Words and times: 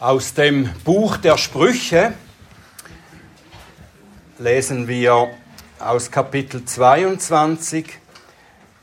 Aus 0.00 0.32
dem 0.32 0.72
Buch 0.82 1.18
der 1.18 1.36
Sprüche 1.36 2.14
lesen 4.38 4.88
wir 4.88 5.28
aus 5.78 6.10
Kapitel 6.10 6.64
22 6.64 7.98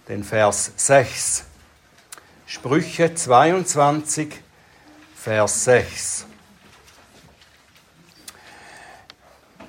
den 0.08 0.24
Vers 0.24 0.74
6. 0.76 1.44
Sprüche 2.46 3.16
22, 3.16 4.32
Vers 5.16 5.64
6. 5.64 6.28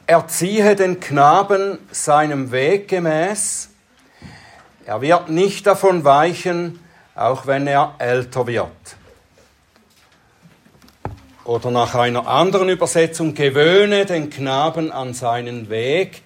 Erziehe 0.07 0.77
den 0.77 1.01
Knaben 1.01 1.79
seinem 1.91 2.53
Weg 2.53 2.89
gemäß, 2.89 3.71
er 4.85 5.01
wird 5.01 5.31
nicht 5.31 5.67
davon 5.67 6.05
weichen, 6.05 6.79
auch 7.15 7.47
wenn 7.47 7.67
er 7.67 7.95
älter 7.97 8.47
wird. 8.47 8.98
Oder 11.49 11.71
nach 11.71 11.95
einer 11.95 12.27
anderen 12.27 12.69
Übersetzung, 12.69 13.33
gewöhne 13.33 14.05
den 14.05 14.29
Knaben 14.29 14.93
an 14.93 15.15
seinen 15.15 15.71
Weg, 15.71 16.21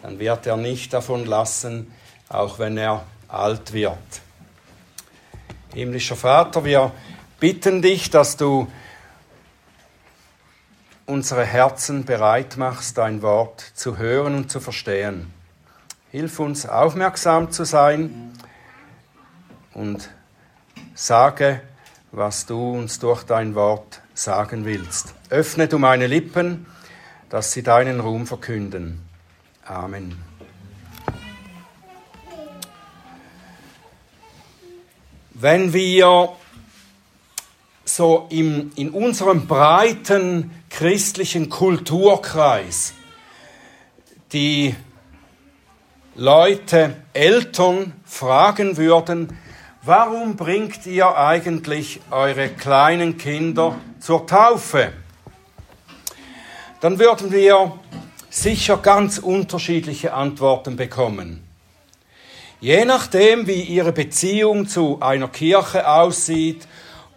dann 0.00 0.20
wird 0.20 0.46
er 0.46 0.56
nicht 0.56 0.92
davon 0.92 1.26
lassen, 1.26 1.92
auch 2.28 2.60
wenn 2.60 2.78
er 2.78 3.02
alt 3.26 3.72
wird. 3.72 3.98
Himmlischer 5.74 6.14
Vater, 6.14 6.64
wir 6.64 6.92
bitten 7.40 7.82
dich, 7.82 8.10
dass 8.10 8.36
du 8.36 8.68
unsere 11.04 11.44
Herzen 11.44 12.04
bereit 12.04 12.56
machst, 12.56 12.96
dein 12.96 13.22
Wort 13.22 13.72
zu 13.74 13.98
hören 13.98 14.36
und 14.36 14.52
zu 14.52 14.60
verstehen. 14.60 15.34
Hilf 16.12 16.38
uns 16.38 16.64
aufmerksam 16.64 17.50
zu 17.50 17.64
sein 17.64 18.38
und 19.74 20.10
sage, 20.94 21.60
was 22.12 22.46
du 22.46 22.72
uns 22.72 22.98
durch 22.98 23.22
dein 23.22 23.54
Wort 23.54 24.00
sagen 24.14 24.64
willst. 24.64 25.14
Öffne 25.28 25.68
du 25.68 25.78
meine 25.78 26.06
Lippen, 26.06 26.66
dass 27.28 27.52
sie 27.52 27.62
deinen 27.62 28.00
Ruhm 28.00 28.26
verkünden. 28.26 29.00
Amen. 29.64 30.18
Wenn 35.32 35.72
wir 35.72 36.30
so 37.84 38.26
im, 38.30 38.72
in 38.76 38.90
unserem 38.90 39.46
breiten 39.46 40.50
christlichen 40.68 41.48
Kulturkreis 41.48 42.94
die 44.32 44.74
Leute, 46.14 46.96
Eltern 47.12 47.94
fragen 48.04 48.76
würden, 48.76 49.36
warum 49.82 50.36
bringt 50.36 50.86
ihr 50.86 51.16
eigentlich 51.16 52.00
eure 52.10 52.48
kleinen 52.48 53.16
Kinder 53.16 53.76
zur 53.98 54.26
Taufe, 54.26 54.92
dann 56.80 56.98
würden 56.98 57.32
wir 57.32 57.78
sicher 58.30 58.78
ganz 58.78 59.18
unterschiedliche 59.18 60.14
Antworten 60.14 60.76
bekommen. 60.76 61.46
Je 62.60 62.84
nachdem, 62.84 63.46
wie 63.46 63.62
ihre 63.62 63.92
Beziehung 63.92 64.68
zu 64.68 64.98
einer 65.00 65.28
Kirche 65.28 65.88
aussieht 65.88 66.68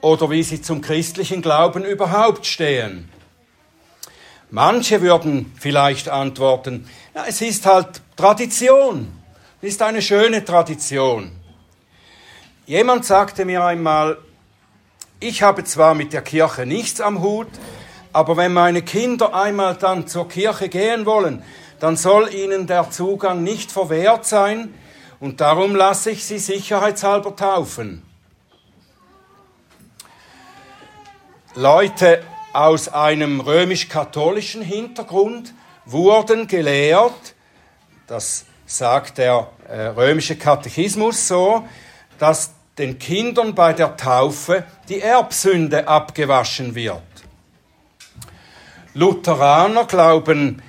oder 0.02 0.30
wie 0.30 0.44
sie 0.44 0.62
zum 0.62 0.82
christlichen 0.82 1.42
Glauben 1.42 1.84
überhaupt 1.84 2.46
stehen. 2.46 3.10
Manche 4.52 5.02
würden 5.02 5.54
vielleicht 5.60 6.10
antworten, 6.10 6.88
ja, 7.14 7.26
es 7.28 7.42
ist 7.42 7.66
halt 7.66 8.02
Tradition, 8.16 9.12
es 9.62 9.70
ist 9.70 9.82
eine 9.82 10.02
schöne 10.02 10.46
Tradition. 10.46 11.43
Jemand 12.66 13.04
sagte 13.04 13.44
mir 13.44 13.62
einmal, 13.66 14.18
ich 15.20 15.44
habe 15.44 15.66
zwar 15.66 15.96
mit 15.96 16.14
der 16.14 16.22
Kirche 16.22 16.66
nichts 16.66 17.02
am 17.02 17.22
Hut, 17.22 17.50
aber 18.14 18.38
wenn 18.38 18.54
meine 18.54 18.82
Kinder 18.82 19.34
einmal 19.34 19.76
dann 19.76 20.08
zur 20.08 20.30
Kirche 20.30 20.70
gehen 20.70 21.06
wollen, 21.06 21.44
dann 21.82 21.98
soll 21.98 22.34
ihnen 22.34 22.66
der 22.66 22.90
Zugang 22.90 23.44
nicht 23.44 23.70
verwehrt 23.70 24.26
sein 24.26 24.74
und 25.20 25.42
darum 25.42 25.76
lasse 25.76 26.12
ich 26.12 26.24
sie 26.24 26.40
sicherheitshalber 26.40 27.36
taufen. 27.36 28.02
Leute 31.56 32.24
aus 32.54 32.88
einem 32.88 33.42
römisch-katholischen 33.42 34.62
Hintergrund 34.62 35.54
wurden 35.86 36.48
gelehrt, 36.48 37.36
das 38.08 38.46
sagt 38.66 39.18
der 39.18 39.50
äh, 39.68 39.88
römische 39.88 40.38
Katechismus 40.38 41.28
so, 41.28 41.68
dass 42.20 42.53
den 42.78 42.98
Kindern 43.00 43.54
bei 43.56 43.74
der 43.74 43.98
Taufe 43.98 44.66
die 44.90 45.00
Erbsünde 45.00 45.88
abgewaschen 45.88 46.76
wird. 46.76 47.02
Lutheraner 48.94 49.86
glauben 49.86 50.62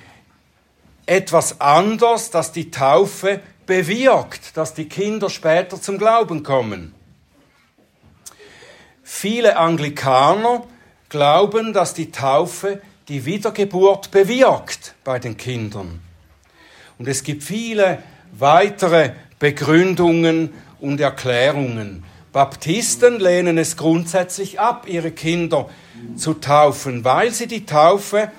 etwas 1.05 1.61
anders, 1.61 2.31
dass 2.31 2.51
die 2.51 2.71
Taufe 2.71 3.41
bewirkt, 3.65 4.57
dass 4.57 4.73
die 4.73 4.89
Kinder 4.89 5.29
später 5.29 5.81
zum 5.81 5.97
Glauben 5.97 6.43
kommen. 6.43 6.93
Viele 9.03 9.57
Anglikaner 9.57 10.63
glauben, 11.09 11.73
dass 11.73 11.93
die 11.93 12.11
Taufe 12.11 12.81
die 13.07 13.25
Wiedergeburt 13.25 14.09
bewirkt 14.09 14.95
bei 15.03 15.19
den 15.19 15.37
Kindern. 15.37 16.01
Und 16.97 17.07
es 17.07 17.23
gibt 17.23 17.43
viele 17.43 18.01
weitere 18.31 19.11
Begründungen 19.37 20.53
und 20.79 20.99
Erklärungen. 20.99 22.03
Baptisten 22.31 23.19
lehnen 23.19 23.57
es 23.57 23.77
grundsätzlich 23.77 24.59
ab, 24.59 24.87
ihre 24.87 25.11
Kinder 25.11 25.69
zu 26.17 26.33
taufen, 26.33 27.03
weil 27.05 27.31
sie 27.31 27.47
die 27.47 27.65
Taufe 27.65 28.29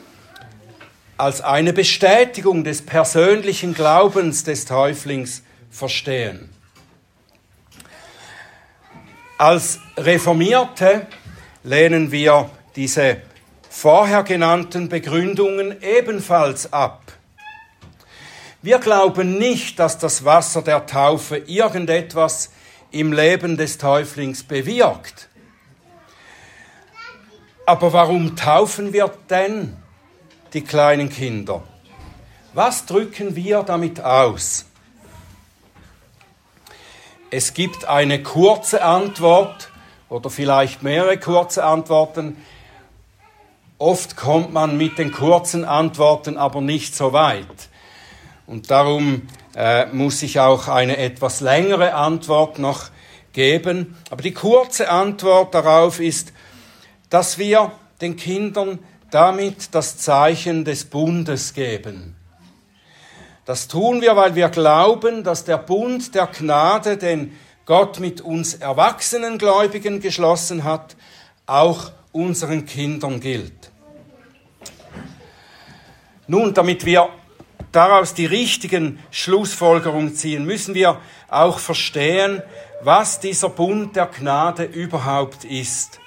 als 1.17 1.41
eine 1.41 1.73
Bestätigung 1.73 2.63
des 2.63 2.85
persönlichen 2.85 3.73
Glaubens 3.73 4.45
des 4.45 4.67
Täuflings 4.67 5.43
verstehen. 5.71 6.51
Als 9.39 9.81
Reformierte 9.97 11.07
lehnen 11.63 12.13
wir 12.13 12.51
diese 12.75 13.19
vorher 13.69 14.23
genannten 14.23 14.89
Begründungen 14.89 15.77
ebenfalls 15.83 16.73
ab. 16.73 17.13
Wir 18.67 18.81
glauben 18.81 19.39
nicht, 19.39 19.79
dass 19.79 19.97
das 19.97 20.25
Wasser 20.25 20.61
der 20.61 20.87
Taufe 20.87 21.37
irgendetwas 21.37 22.51
im 22.91 23.13
Leben 23.13 23.57
des 23.57 23.79
Täuflings 23.79 24.43
bewirkt. 24.43 25.29
Aber 27.65 27.93
warum 27.93 28.35
taufen 28.35 28.93
wir 28.93 29.13
denn 29.31 29.77
die 30.53 30.63
kleinen 30.63 31.11
Kinder? 31.11 31.63
Was 32.55 32.87
drücken 32.87 33.37
wir 33.37 33.63
damit 33.63 34.01
aus? 34.01 34.65
Es 37.31 37.55
gibt 37.55 37.85
eine 37.85 38.21
kurze 38.21 38.83
Antwort 38.83 39.71
oder 40.09 40.29
vielleicht 40.29 40.83
mehrere 40.83 41.19
kurze 41.21 41.63
Antworten. 41.63 42.45
Oft 43.79 44.17
kommt 44.17 44.53
man 44.53 44.77
mit 44.77 44.99
den 44.99 45.13
kurzen 45.13 45.65
Antworten 45.65 46.37
aber 46.37 46.61
nicht 46.61 46.97
so 46.97 47.13
weit. 47.13 47.69
Und 48.47 48.71
darum 48.71 49.23
äh, 49.57 49.87
muss 49.87 50.23
ich 50.23 50.39
auch 50.39 50.69
eine 50.69 50.99
etwas 50.99 51.41
längere 51.41 51.95
Antwort 51.95 52.59
noch 52.59 52.91
geben. 53.33 53.97
Aber 54.11 54.23
die 54.23 54.33
kurze 54.33 54.89
Antwort 54.89 55.55
darauf 55.55 56.01
ist, 56.01 56.33
dass 57.11 57.39
wir 57.39 57.73
den 58.01 58.17
Kindern 58.17 58.79
damit 59.11 59.75
das 59.75 59.99
Zeichen 59.99 60.65
des 60.65 60.85
Bundes 60.85 61.55
geben. 61.55 62.17
Das 63.45 63.69
tun 63.69 64.01
wir, 64.01 64.17
weil 64.17 64.35
wir 64.35 64.49
glauben, 64.49 65.23
dass 65.23 65.45
der 65.45 65.59
Bund 65.59 66.15
der 66.15 66.27
Gnade, 66.27 66.97
den 66.97 67.37
Gott 67.65 68.01
mit 68.01 68.21
uns 68.21 68.55
erwachsenen 68.55 69.39
Gläubigen 69.39 70.01
geschlossen 70.01 70.65
hat, 70.65 70.97
auch 71.47 71.93
unseren 72.13 72.67
Kindern 72.67 73.21
gilt. 73.21 73.71
Nun, 76.27 76.55
damit 76.55 76.85
wir 76.85 77.09
daraus 77.77 78.15
die 78.15 78.27
richtigen 78.27 78.99
Schlussfolgerungen 79.11 80.15
ziehen, 80.15 80.47
müssen 80.47 80.75
wir 80.75 80.99
auch 81.29 81.59
verstehen, 81.59 82.43
was 82.83 83.21
dieser 83.21 83.51
Bund 83.51 83.97
der 83.97 84.07
Gnade 84.07 84.65
überhaupt 84.65 85.45
ist. 85.45 86.01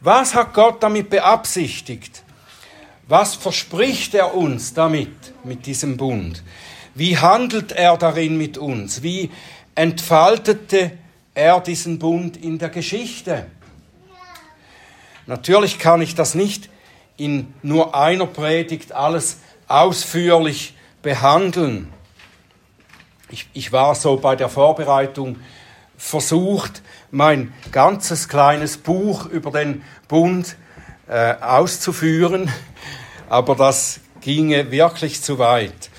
Was 0.00 0.34
hat 0.34 0.52
Gott 0.52 0.82
damit 0.82 1.08
beabsichtigt? 1.08 2.22
Was 3.08 3.34
verspricht 3.34 4.14
er 4.14 4.34
uns 4.34 4.74
damit, 4.74 5.14
mit 5.44 5.64
diesem 5.64 5.96
Bund? 5.96 6.42
Wie 6.94 7.16
handelt 7.16 7.72
er 7.72 7.96
darin 7.96 8.36
mit 8.36 8.58
uns? 8.58 9.02
Wie 9.02 9.30
entfaltete 9.74 10.92
er 11.34 11.60
diesen 11.60 11.98
Bund 11.98 12.36
in 12.36 12.58
der 12.58 12.68
Geschichte? 12.68 13.46
Natürlich 15.26 15.78
kann 15.78 16.02
ich 16.02 16.14
das 16.14 16.34
nicht 16.34 16.68
in 17.16 17.54
nur 17.62 17.94
einer 17.94 18.26
Predigt 18.26 18.92
alles 18.92 19.38
ausführlich 19.68 20.74
behandeln. 21.02 21.92
Ich, 23.30 23.48
ich 23.52 23.72
war 23.72 23.94
so 23.94 24.16
bei 24.16 24.36
der 24.36 24.48
Vorbereitung 24.48 25.36
versucht, 25.96 26.82
mein 27.10 27.52
ganzes 27.72 28.28
kleines 28.28 28.76
Buch 28.76 29.26
über 29.26 29.50
den 29.50 29.82
Bund 30.08 30.56
äh, 31.08 31.34
auszuführen, 31.34 32.50
aber 33.28 33.54
das 33.54 34.00
ginge 34.20 34.70
wirklich 34.70 35.22
zu 35.22 35.38
weit. 35.38 35.90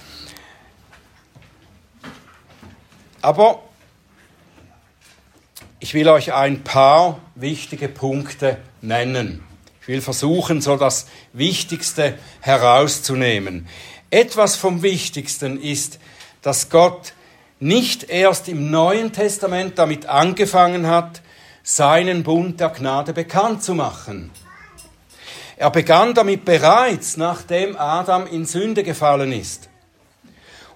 Aber 3.22 3.64
ich 5.80 5.94
will 5.94 6.08
euch 6.10 6.34
ein 6.34 6.64
paar 6.64 7.20
wichtige 7.36 7.90
Punkte 7.90 8.58
nennen. 8.82 9.44
Ich 9.86 9.90
will 9.90 10.02
versuchen, 10.02 10.62
so 10.62 10.78
das 10.78 11.06
Wichtigste 11.32 12.18
herauszunehmen. 12.42 13.68
Etwas 14.10 14.56
vom 14.56 14.82
Wichtigsten 14.82 15.62
ist, 15.62 16.00
dass 16.42 16.72
Gott 16.72 17.14
nicht 17.60 18.10
erst 18.10 18.50
im 18.50 18.72
Neuen 18.72 19.14
Testament 19.14 19.78
damit 19.78 20.08
angefangen 20.08 20.88
hat, 20.88 21.22
seinen 21.62 22.24
Bund 22.24 22.60
der 22.60 22.70
Gnade 22.70 23.14
bekannt 23.14 23.62
zu 23.62 23.76
machen. 23.76 24.32
Er 25.56 25.70
begann 25.70 26.16
damit 26.16 26.46
bereits, 26.46 27.16
nachdem 27.16 27.78
Adam 27.78 28.26
in 28.26 28.46
Sünde 28.46 28.82
gefallen 28.82 29.32
ist. 29.32 29.70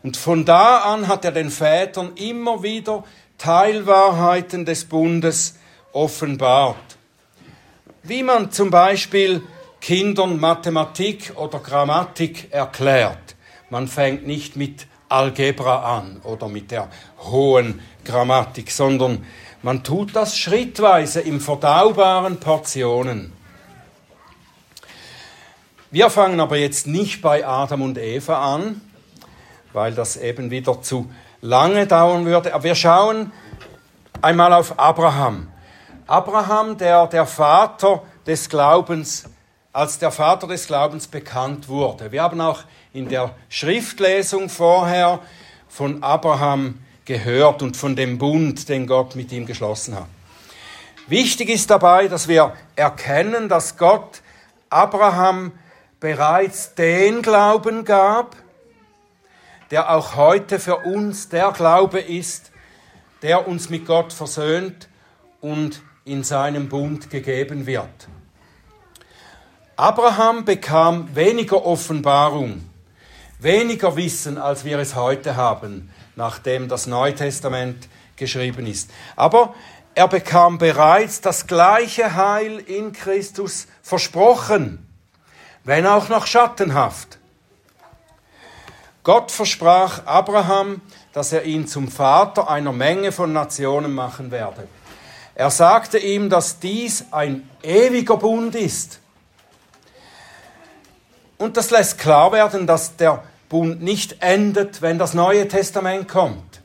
Und 0.04 0.18
von 0.18 0.46
da 0.46 0.82
an 0.82 1.08
hat 1.08 1.26
er 1.26 1.32
den 1.32 1.50
Vätern 1.50 2.14
immer 2.14 2.62
wieder 2.62 3.04
Teilwahrheiten 3.40 4.66
des 4.66 4.86
Bundes 4.86 5.56
offenbart. 5.94 6.89
Wie 8.04 8.24
man 8.24 8.52
zum 8.52 8.70
Beispiel 8.70 9.44
Kindern 9.82 10.40
Mathematik 10.40 11.34
oder 11.36 11.60
Grammatik 11.60 12.48
erklärt. 12.52 13.36
Man 13.70 13.88
fängt 13.88 14.26
nicht 14.26 14.56
mit 14.56 14.88
Algebra 15.10 15.98
an 15.98 16.22
oder 16.24 16.48
mit 16.48 16.72
der 16.72 16.90
hohen 17.20 17.82
Grammatik, 18.06 18.72
sondern 18.72 19.26
man 19.62 19.84
tut 19.84 20.16
das 20.16 20.38
schrittweise 20.38 21.22
in 21.22 21.40
verdaubaren 21.40 22.40
Portionen. 22.40 23.34
Wir 25.92 26.10
fangen 26.10 26.40
aber 26.40 26.58
jetzt 26.58 26.88
nicht 26.88 27.22
bei 27.22 27.46
Adam 27.46 27.82
und 27.82 27.98
Eva 27.98 28.56
an, 28.56 28.82
weil 29.74 29.94
das 29.94 30.18
eben 30.18 30.52
wieder 30.52 30.82
zu 30.82 31.12
lange 31.42 31.88
dauern 31.88 32.26
würde. 32.26 32.54
Aber 32.54 32.64
wir 32.64 32.76
schauen 32.76 33.32
einmal 34.22 34.54
auf 34.54 34.78
Abraham. 34.78 35.48
Abraham, 36.10 36.76
der 36.76 37.06
der 37.06 37.28
Vater 37.28 38.02
des 38.26 38.50
Glaubens, 38.50 39.26
als 39.72 40.00
der 40.00 40.10
Vater 40.10 40.48
des 40.48 40.66
Glaubens 40.66 41.06
bekannt 41.06 41.68
wurde. 41.68 42.12
Wir 42.12 42.24
haben 42.24 42.42
auch 42.42 42.64
in 42.94 43.10
der 43.10 43.36
Schriftlesung 43.48 44.50
vorher 44.50 45.20
von 45.68 46.02
Abraham 46.02 46.80
gehört 47.06 47.62
und 47.62 47.78
von 47.78 47.96
dem 47.96 48.18
Bund, 48.18 48.70
den 48.70 48.88
Gott 48.88 49.16
mit 49.16 49.32
ihm 49.32 49.46
geschlossen 49.46 49.94
hat. 49.94 50.08
Wichtig 51.06 51.50
ist 51.50 51.70
dabei, 51.70 52.08
dass 52.08 52.28
wir 52.28 52.54
erkennen, 52.76 53.48
dass 53.48 53.78
Gott 53.78 54.24
Abraham 54.72 55.52
bereits 56.00 56.74
den 56.74 57.22
Glauben 57.22 57.86
gab, 57.86 58.36
der 59.70 59.94
auch 59.94 60.16
heute 60.16 60.58
für 60.58 60.78
uns 60.78 61.30
der 61.30 61.52
Glaube 61.52 62.00
ist, 62.00 62.52
der 63.22 63.48
uns 63.48 63.70
mit 63.70 63.86
Gott 63.86 64.12
versöhnt 64.12 64.90
und 65.40 65.84
in 66.10 66.24
seinem 66.24 66.70
Bund 66.70 67.10
gegeben 67.10 67.66
wird. 67.66 68.08
Abraham 69.76 70.44
bekam 70.44 71.16
weniger 71.16 71.66
Offenbarung, 71.66 72.70
weniger 73.40 73.96
Wissen, 73.96 74.38
als 74.38 74.66
wir 74.66 74.80
es 74.80 74.96
heute 74.96 75.36
haben, 75.36 75.90
nachdem 76.16 76.68
das 76.68 76.88
Neue 76.88 77.16
Testament 77.16 77.88
geschrieben 78.18 78.66
ist. 78.66 78.92
Aber 79.16 79.56
er 79.96 80.08
bekam 80.08 80.58
bereits 80.58 81.22
das 81.22 81.48
gleiche 81.48 82.16
Heil 82.16 82.60
in 82.60 82.92
Christus 82.92 83.68
versprochen 83.82 84.86
wenn 85.70 85.86
auch 85.86 86.10
noch 86.10 86.26
schattenhaft. 86.26 87.20
Gott 89.04 89.32
versprach 89.32 90.06
Abraham, 90.06 90.82
dass 91.14 91.32
er 91.32 91.44
ihn 91.44 91.68
zum 91.68 91.90
Vater 91.90 92.50
einer 92.50 92.74
Menge 92.74 93.12
von 93.12 93.34
Nationen 93.34 93.94
machen 93.94 94.32
werde. 94.32 94.68
Er 95.40 95.52
sagte 95.52 96.00
ihm, 96.00 96.30
dass 96.30 96.60
dies 96.60 97.06
ein 97.12 97.50
ewiger 97.64 98.18
Bund 98.18 98.56
ist. 98.56 99.00
Und 101.38 101.56
das 101.56 101.72
lässt 101.72 101.98
klar 101.98 102.34
werden, 102.34 102.68
dass 102.68 102.98
der 102.98 103.24
Bund 103.48 103.82
nicht 103.82 104.18
endet, 104.22 104.82
wenn 104.82 105.00
das 105.00 105.14
Neue 105.14 105.48
Testament 105.48 106.10
kommt. 106.10 106.60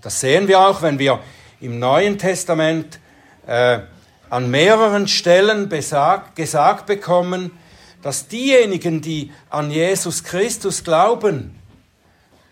Das 0.00 0.20
sehen 0.20 0.46
wir 0.46 0.60
auch, 0.60 0.80
wenn 0.80 1.00
wir 1.00 1.18
im 1.60 1.80
Neuen 1.80 2.18
Testament 2.18 3.00
äh, 3.48 3.80
an 4.30 4.48
mehreren 4.48 5.08
Stellen 5.08 5.68
besagt, 5.68 6.36
gesagt 6.36 6.86
bekommen, 6.86 7.50
dass 8.00 8.28
diejenigen, 8.28 9.00
die 9.00 9.32
an 9.50 9.72
Jesus 9.72 10.22
Christus 10.22 10.84
glauben, 10.84 11.58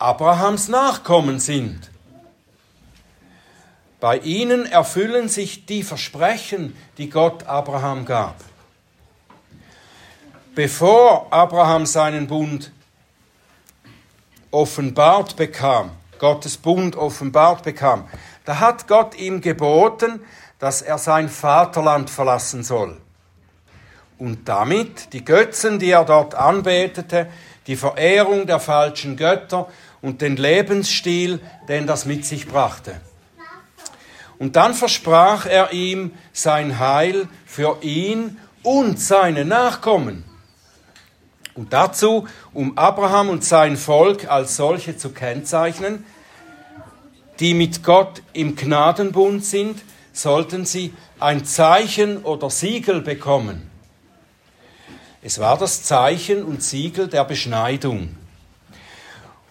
Abrahams 0.01 0.67
Nachkommen 0.67 1.39
sind. 1.39 1.94
Bei 4.05 4.19
ihnen 4.19 4.67
erfüllen 4.67 5.31
sich 5.31 5.65
die 5.65 5.83
Versprechen, 5.83 6.77
die 6.99 7.09
Gott 7.09 7.47
Abraham 7.47 8.05
gab. 8.05 8.37
Bevor 10.55 11.33
Abraham 11.33 11.87
seinen 11.87 12.27
Bund 12.27 12.71
offenbart 14.51 15.37
bekam, 15.37 15.93
Gottes 16.19 16.59
Bund 16.59 16.97
offenbart 16.97 17.63
bekam, 17.63 18.07
da 18.45 18.61
hat 18.61 18.89
Gott 18.89 19.19
ihm 19.19 19.41
geboten, 19.41 20.21
dass 20.59 20.83
er 20.83 20.99
sein 20.99 21.31
Vaterland 21.31 22.11
verlassen 22.11 22.63
soll. 22.63 23.01
Und 24.19 24.51
damit 24.51 25.15
die 25.15 25.25
Götzen, 25.25 25.79
die 25.79 25.93
er 25.93 26.05
dort 26.05 26.35
anbetete, 26.35 27.31
die 27.67 27.77
Verehrung 27.77 28.47
der 28.47 28.61
falschen 28.61 29.17
Götter 29.17 29.67
und 30.03 30.21
den 30.21 30.37
Lebensstil, 30.37 31.41
den 31.71 31.87
das 31.87 32.05
mit 32.05 32.27
sich 32.27 32.47
brachte. 32.47 33.01
Und 34.39 34.57
dann 34.57 34.75
versprach 34.75 35.47
er 35.47 35.73
ihm 35.73 36.13
sein 36.33 36.79
Heil 36.79 37.29
für 37.47 37.79
ihn 37.83 38.39
und 38.63 38.99
seine 38.99 39.45
Nachkommen. 39.45 40.25
Und 41.55 41.73
dazu, 41.73 42.27
um 42.53 42.77
Abraham 42.77 43.29
und 43.29 43.45
sein 43.45 43.77
Volk 43.77 44.29
als 44.29 44.57
solche 44.57 44.97
zu 44.97 45.11
kennzeichnen, 45.11 46.05
die 47.41 47.55
mit 47.55 47.85
Gott 47.85 48.23
im 48.33 48.57
Gnadenbund 48.57 49.45
sind, 49.45 49.83
sollten 50.13 50.65
sie 50.65 50.93
ein 51.21 51.45
Zeichen 51.45 52.19
oder 52.23 52.51
Siegel 52.51 53.01
bekommen. 53.03 53.71
Es 55.23 55.39
war 55.39 55.57
das 55.57 55.85
Zeichen 55.85 56.43
und 56.43 56.63
Siegel 56.63 57.09
der 57.09 57.25
Beschneidung. 57.25 58.17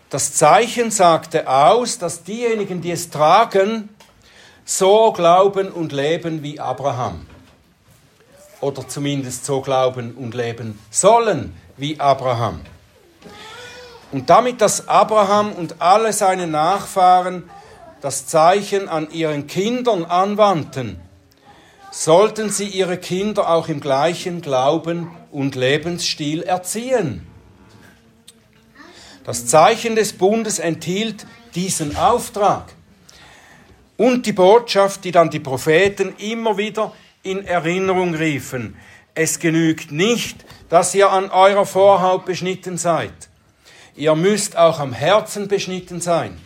Das 0.10 0.34
Zeichen 0.36 0.92
sagte 0.92 1.48
aus, 1.48 1.98
dass 1.98 2.24
diejenigen, 2.24 2.82
die 2.82 2.92
es 2.92 3.10
tragen, 3.10 3.90
so 4.66 5.12
glauben 5.12 5.70
und 5.70 5.92
leben 5.92 6.44
wie 6.44 6.60
Abraham. 6.60 7.26
Oder 8.62 8.88
zumindest 8.88 9.46
so 9.46 9.62
glauben 9.62 10.14
und 10.16 10.34
leben 10.34 10.80
sollen 10.90 11.54
wie 11.76 12.00
Abraham. 12.00 12.62
Und 14.12 14.30
damit, 14.30 14.62
dass 14.62 14.88
Abraham 14.88 15.52
und 15.54 15.82
alle 15.82 16.14
seine 16.14 16.48
Nachfahren 16.48 17.50
das 18.00 18.28
Zeichen 18.28 18.88
an 18.88 19.10
ihren 19.12 19.48
Kindern 19.48 20.06
anwandten, 20.06 21.00
sollten 21.92 22.50
sie 22.50 22.68
ihre 22.68 22.98
Kinder 22.98 23.50
auch 23.50 23.68
im 23.68 23.80
gleichen 23.80 24.42
Glauben 24.42 25.12
und 25.32 25.56
Lebensstil 25.56 26.44
erziehen. 26.44 27.28
Das 29.24 29.46
Zeichen 29.46 29.96
des 29.96 30.14
Bundes 30.14 30.60
enthielt 30.60 31.26
diesen 31.56 31.96
Auftrag 31.96 32.74
und 33.98 34.26
die 34.26 34.34
Botschaft, 34.34 35.04
die 35.04 35.12
dann 35.12 35.30
die 35.30 35.40
Propheten 35.40 36.14
immer 36.18 36.58
wieder 36.58 36.94
in 37.22 37.46
Erinnerung 37.46 38.16
riefen. 38.16 38.76
Es 39.16 39.40
genügt 39.40 39.92
nicht, 39.92 40.44
dass 40.70 40.96
ihr 40.96 41.12
an 41.12 41.30
eurer 41.30 41.66
Vorhaut 41.66 42.26
beschnitten 42.26 42.78
seid. 42.78 43.14
Ihr 43.96 44.16
müsst 44.16 44.58
auch 44.58 44.80
am 44.80 44.92
Herzen 44.92 45.48
beschnitten 45.48 46.02
sein. 46.02 46.38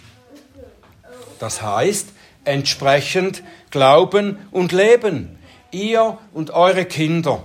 Das 1.39 1.61
heißt, 1.61 2.09
entsprechend 2.43 3.43
glauben 3.69 4.37
und 4.51 4.71
leben, 4.71 5.37
ihr 5.71 6.17
und 6.33 6.51
eure 6.51 6.85
Kinder. 6.85 7.43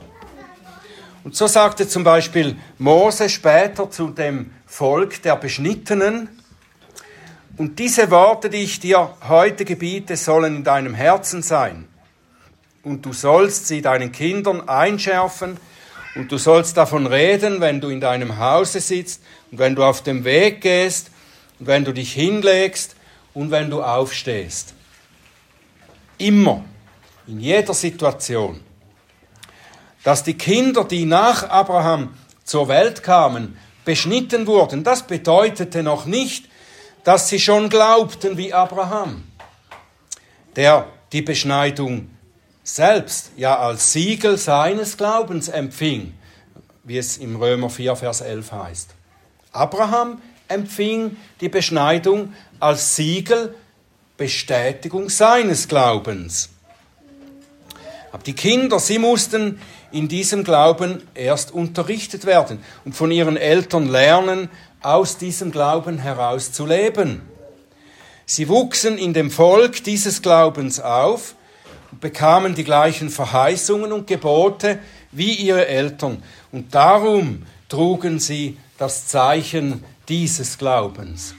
Und 1.24 1.36
so 1.36 1.46
sagte 1.46 1.86
zum 1.86 2.02
Beispiel 2.02 2.56
Mose 2.78 3.28
später 3.28 3.90
zu 3.90 4.08
dem 4.08 4.52
Volk 4.66 5.22
der 5.22 5.36
Beschnittenen, 5.36 6.28
und 7.56 7.78
diese 7.78 8.10
Worte, 8.10 8.50
die 8.50 8.64
ich 8.64 8.80
dir 8.80 9.14
heute 9.28 9.64
gebiete, 9.64 10.16
sollen 10.16 10.56
in 10.56 10.64
deinem 10.64 10.94
Herzen 10.94 11.42
sein. 11.42 11.86
Und 12.82 13.04
du 13.06 13.12
sollst 13.12 13.68
sie 13.68 13.82
deinen 13.82 14.12
Kindern 14.12 14.68
einschärfen, 14.68 15.58
und 16.14 16.30
du 16.30 16.36
sollst 16.36 16.76
davon 16.76 17.06
reden, 17.06 17.60
wenn 17.60 17.80
du 17.80 17.88
in 17.88 18.00
deinem 18.00 18.38
Hause 18.38 18.80
sitzt 18.80 19.22
und 19.50 19.58
wenn 19.58 19.74
du 19.74 19.82
auf 19.82 20.02
dem 20.02 20.24
Weg 20.24 20.60
gehst 20.60 21.10
und 21.58 21.66
wenn 21.66 21.84
du 21.84 21.92
dich 21.92 22.12
hinlegst 22.12 22.96
und 23.32 23.50
wenn 23.50 23.70
du 23.70 23.82
aufstehst. 23.82 24.74
Immer, 26.18 26.64
in 27.26 27.40
jeder 27.40 27.72
Situation. 27.72 28.60
dass 30.04 30.24
die 30.24 30.34
Kinder, 30.34 30.84
die 30.84 31.04
nach 31.04 31.48
Abraham 31.48 32.14
zur 32.42 32.66
Welt 32.66 33.04
kamen, 33.04 33.56
beschnitten 33.84 34.48
wurden, 34.48 34.82
das 34.82 35.06
bedeutete 35.06 35.84
noch 35.84 36.06
nicht, 36.06 36.48
dass 37.04 37.28
sie 37.28 37.40
schon 37.40 37.68
glaubten 37.68 38.36
wie 38.36 38.52
Abraham, 38.52 39.24
der 40.56 40.86
die 41.12 41.22
Beschneidung 41.22 42.10
selbst 42.62 43.32
ja 43.36 43.58
als 43.58 43.92
Siegel 43.92 44.38
seines 44.38 44.96
Glaubens 44.96 45.48
empfing, 45.48 46.14
wie 46.84 46.98
es 46.98 47.16
im 47.18 47.36
Römer 47.36 47.70
4, 47.70 47.96
Vers 47.96 48.20
11 48.20 48.52
heißt. 48.52 48.90
Abraham 49.52 50.20
empfing 50.48 51.16
die 51.40 51.48
Beschneidung 51.48 52.32
als 52.60 52.96
Siegel, 52.96 53.54
Bestätigung 54.16 55.08
seines 55.08 55.66
Glaubens. 55.66 56.50
Aber 58.12 58.22
die 58.22 58.34
Kinder, 58.34 58.78
sie 58.78 58.98
mussten 58.98 59.60
in 59.90 60.06
diesem 60.06 60.44
Glauben 60.44 61.02
erst 61.14 61.50
unterrichtet 61.50 62.26
werden 62.26 62.62
und 62.84 62.94
von 62.94 63.10
ihren 63.10 63.36
Eltern 63.36 63.88
lernen, 63.88 64.50
aus 64.82 65.18
diesem 65.18 65.50
Glauben 65.50 65.98
heraus 65.98 66.52
zu 66.52 66.66
leben. 66.66 67.22
Sie 68.26 68.48
wuchsen 68.48 68.98
in 68.98 69.12
dem 69.12 69.30
Volk 69.30 69.84
dieses 69.84 70.22
Glaubens 70.22 70.80
auf 70.80 71.34
und 71.90 72.00
bekamen 72.00 72.54
die 72.54 72.64
gleichen 72.64 73.10
Verheißungen 73.10 73.92
und 73.92 74.06
Gebote 74.06 74.78
wie 75.10 75.34
ihre 75.34 75.66
Eltern. 75.66 76.22
Und 76.50 76.74
darum 76.74 77.46
trugen 77.68 78.18
sie 78.18 78.58
das 78.78 79.06
Zeichen 79.06 79.84
dieses 80.08 80.58
Glaubens. 80.58 81.34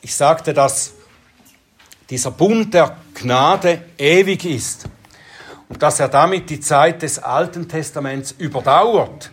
Ich 0.00 0.14
sagte, 0.14 0.54
dass 0.54 0.92
dieser 2.10 2.30
Bund 2.30 2.72
der 2.74 2.96
Gnade 3.14 3.82
ewig 3.98 4.44
ist 4.44 4.86
und 5.68 5.82
dass 5.82 6.00
er 6.00 6.08
damit 6.08 6.48
die 6.50 6.60
Zeit 6.60 7.02
des 7.02 7.18
Alten 7.18 7.68
Testaments 7.68 8.32
überdauert. 8.32 9.30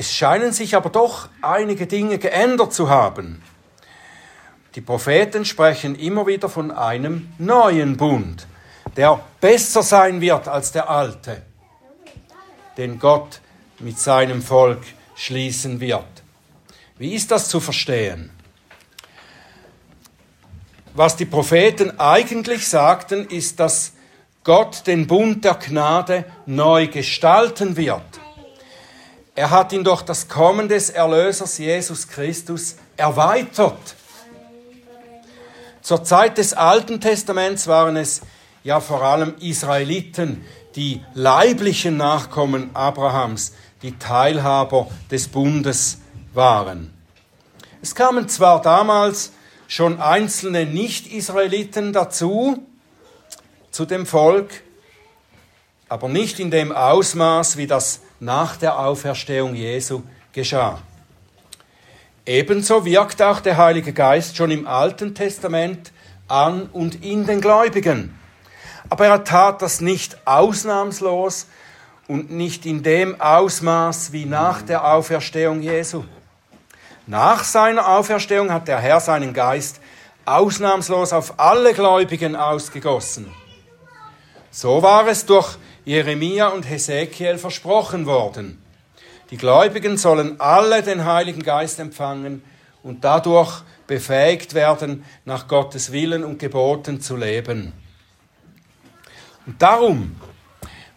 Es 0.00 0.14
scheinen 0.14 0.50
sich 0.54 0.74
aber 0.76 0.88
doch 0.88 1.28
einige 1.42 1.86
Dinge 1.86 2.16
geändert 2.16 2.72
zu 2.72 2.88
haben. 2.88 3.42
Die 4.74 4.80
Propheten 4.80 5.44
sprechen 5.44 5.94
immer 5.94 6.26
wieder 6.26 6.48
von 6.48 6.70
einem 6.70 7.30
neuen 7.36 7.98
Bund, 7.98 8.46
der 8.96 9.20
besser 9.42 9.82
sein 9.82 10.22
wird 10.22 10.48
als 10.48 10.72
der 10.72 10.88
alte, 10.88 11.42
den 12.78 12.98
Gott 12.98 13.42
mit 13.78 13.98
seinem 13.98 14.40
Volk 14.40 14.80
schließen 15.16 15.80
wird. 15.80 16.22
Wie 16.96 17.14
ist 17.14 17.30
das 17.30 17.50
zu 17.50 17.60
verstehen? 17.60 18.30
Was 20.94 21.16
die 21.16 21.26
Propheten 21.26 22.00
eigentlich 22.00 22.66
sagten, 22.66 23.26
ist, 23.28 23.60
dass 23.60 23.92
Gott 24.44 24.86
den 24.86 25.06
Bund 25.06 25.44
der 25.44 25.56
Gnade 25.56 26.24
neu 26.46 26.86
gestalten 26.86 27.76
wird. 27.76 28.00
Er 29.34 29.50
hat 29.50 29.72
ihn 29.72 29.84
durch 29.84 30.02
das 30.02 30.28
Kommen 30.28 30.68
des 30.68 30.90
Erlösers 30.90 31.58
Jesus 31.58 32.08
Christus 32.08 32.76
erweitert. 32.96 33.96
Zur 35.82 36.04
Zeit 36.04 36.38
des 36.38 36.52
Alten 36.52 37.00
Testaments 37.00 37.66
waren 37.66 37.96
es 37.96 38.20
ja 38.64 38.80
vor 38.80 39.02
allem 39.02 39.34
Israeliten, 39.40 40.44
die 40.76 41.02
leiblichen 41.14 41.96
Nachkommen 41.96 42.70
Abrahams, 42.74 43.54
die 43.82 43.98
Teilhaber 43.98 44.88
des 45.10 45.28
Bundes 45.28 45.98
waren. 46.34 46.92
Es 47.82 47.94
kamen 47.94 48.28
zwar 48.28 48.60
damals 48.60 49.32
schon 49.68 50.00
einzelne 50.00 50.66
Nicht-Israeliten 50.66 51.92
dazu, 51.92 52.62
zu 53.70 53.86
dem 53.86 54.04
Volk, 54.04 54.62
aber 55.88 56.08
nicht 56.08 56.40
in 56.40 56.50
dem 56.50 56.72
Ausmaß, 56.72 57.56
wie 57.56 57.66
das 57.66 58.00
nach 58.20 58.56
der 58.56 58.78
Auferstehung 58.78 59.54
Jesu 59.54 60.02
geschah. 60.32 60.78
Ebenso 62.26 62.84
wirkt 62.84 63.22
auch 63.22 63.40
der 63.40 63.56
Heilige 63.56 63.92
Geist 63.92 64.36
schon 64.36 64.50
im 64.50 64.66
Alten 64.66 65.14
Testament 65.14 65.90
an 66.28 66.68
und 66.72 67.02
in 67.02 67.26
den 67.26 67.40
Gläubigen. 67.40 68.16
Aber 68.88 69.06
er 69.06 69.24
tat 69.24 69.62
das 69.62 69.80
nicht 69.80 70.26
ausnahmslos 70.26 71.46
und 72.06 72.30
nicht 72.30 72.66
in 72.66 72.82
dem 72.82 73.20
Ausmaß 73.20 74.12
wie 74.12 74.26
nach 74.26 74.62
der 74.62 74.84
Auferstehung 74.84 75.62
Jesu. 75.62 76.04
Nach 77.06 77.42
seiner 77.42 77.88
Auferstehung 77.88 78.52
hat 78.52 78.68
der 78.68 78.78
Herr 78.78 79.00
seinen 79.00 79.32
Geist 79.32 79.80
ausnahmslos 80.24 81.12
auf 81.12 81.40
alle 81.40 81.72
Gläubigen 81.72 82.36
ausgegossen. 82.36 83.32
So 84.50 84.82
war 84.82 85.06
es 85.08 85.26
durch 85.26 85.56
Jeremia 85.90 86.46
und 86.50 86.70
Hesekiel 86.70 87.36
versprochen 87.36 88.06
worden. 88.06 88.62
Die 89.30 89.36
Gläubigen 89.36 89.96
sollen 89.96 90.40
alle 90.40 90.84
den 90.84 91.04
Heiligen 91.04 91.42
Geist 91.42 91.80
empfangen 91.80 92.44
und 92.84 93.02
dadurch 93.02 93.62
befähigt 93.88 94.54
werden, 94.54 95.04
nach 95.24 95.48
Gottes 95.48 95.90
Willen 95.90 96.22
und 96.22 96.38
Geboten 96.38 97.00
zu 97.00 97.16
leben. 97.16 97.72
Und 99.46 99.60
darum, 99.60 100.14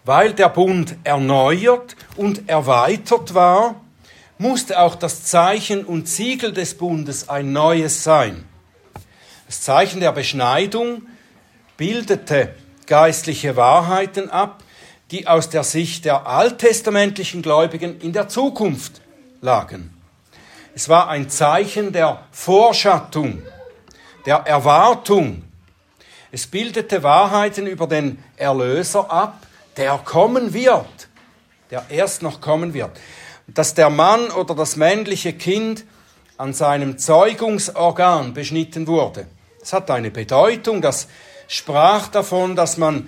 weil 0.05 0.33
der 0.33 0.49
Bund 0.49 0.95
erneuert 1.03 1.95
und 2.15 2.47
erweitert 2.47 3.33
war, 3.33 3.81
musste 4.37 4.79
auch 4.79 4.93
das 4.93 5.23
Zeichen 5.23 5.85
und 5.85 6.07
Siegel 6.07 6.53
des 6.53 6.77
Bundes 6.77 7.29
ein 7.29 7.51
neues 7.51 8.03
sein. 8.03 8.45
Das 9.47 9.61
Zeichen 9.61 10.01
der 10.01 10.11
Beschneidung 10.11 11.01
bildete 11.77 12.53
geistliche 12.85 13.55
Wahrheiten 13.55 14.29
ab, 14.29 14.61
die 15.13 15.27
aus 15.27 15.47
der 15.49 15.63
Sicht 15.63 16.05
der 16.05 16.25
alttestamentlichen 16.25 17.43
Gläubigen 17.43 18.01
in 18.01 18.13
der 18.13 18.29
Zukunft 18.29 18.99
lagen. 19.41 19.93
Es 20.73 20.89
war 20.89 21.07
ein 21.07 21.29
Zeichen 21.29 21.93
der 21.93 22.25
Vorschattung, 22.31 23.43
der 24.25 24.37
Erwartung. 24.37 25.43
Es 26.31 26.47
bildete 26.47 27.03
Wahrheiten 27.03 27.67
über 27.67 27.85
den 27.85 28.23
Erlöser 28.37 29.11
ab, 29.11 29.45
der 29.77 29.99
kommen 29.99 30.51
wird, 30.51 31.09
der 31.69 31.85
erst 31.89 32.23
noch 32.23 32.41
kommen 32.41 32.73
wird. 32.73 32.99
Dass 33.45 33.75
der 33.75 33.91
Mann 33.91 34.31
oder 34.31 34.55
das 34.55 34.77
männliche 34.77 35.33
Kind 35.33 35.85
an 36.37 36.53
seinem 36.53 36.97
Zeugungsorgan 36.97 38.33
beschnitten 38.33 38.87
wurde. 38.87 39.27
Das 39.59 39.73
hat 39.73 39.91
eine 39.91 40.09
Bedeutung, 40.09 40.81
das 40.81 41.07
sprach 41.47 42.07
davon, 42.07 42.55
dass 42.55 42.77
man 42.77 43.07